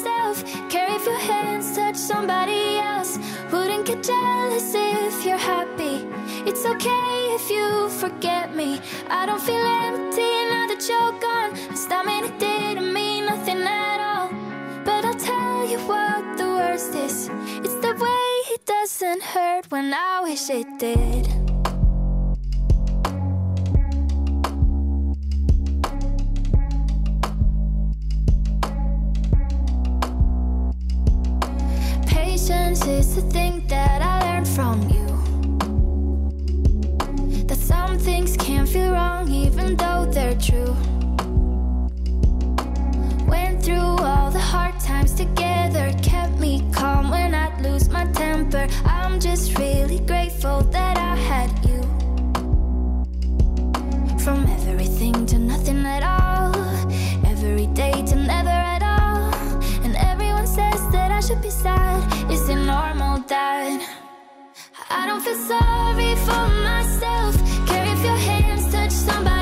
[0.01, 0.43] myself?
[0.69, 3.17] Care if your hands touch somebody else.
[3.51, 6.07] Wouldn't get jealous if you're happy.
[6.49, 8.79] It's okay if you forget me.
[9.09, 11.75] I don't feel empty now that you're gone.
[11.75, 14.29] Stop me, it didn't mean nothing at all.
[14.83, 17.29] But I'll tell you what the worst is.
[17.63, 21.40] It's the way it doesn't hurt when I wish it did.
[32.71, 35.07] Patience is the thing that I learned from you.
[37.47, 40.73] That some things can feel wrong even though they're true.
[43.27, 48.69] Went through all the hard times together, kept me calm when I'd lose my temper.
[48.85, 51.81] I'm just really grateful that I had you.
[54.23, 56.50] From everything to nothing at all,
[63.31, 63.81] that
[64.89, 67.33] I don't feel sorry for myself?
[67.65, 69.40] Care if your hands touch somebody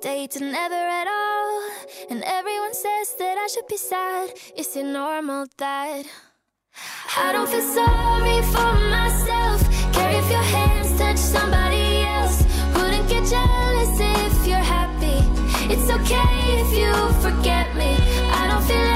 [0.00, 1.70] day to never at all.
[2.10, 4.30] And everyone says that I should be sad.
[4.56, 6.04] Is it normal that
[7.16, 9.60] I don't feel sorry for myself?
[9.92, 12.42] Care if your hands touch somebody else.
[12.74, 15.18] Wouldn't get jealous if you're happy.
[15.72, 17.96] It's okay if you forget me.
[18.30, 18.86] I don't feel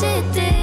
[0.00, 0.57] c'était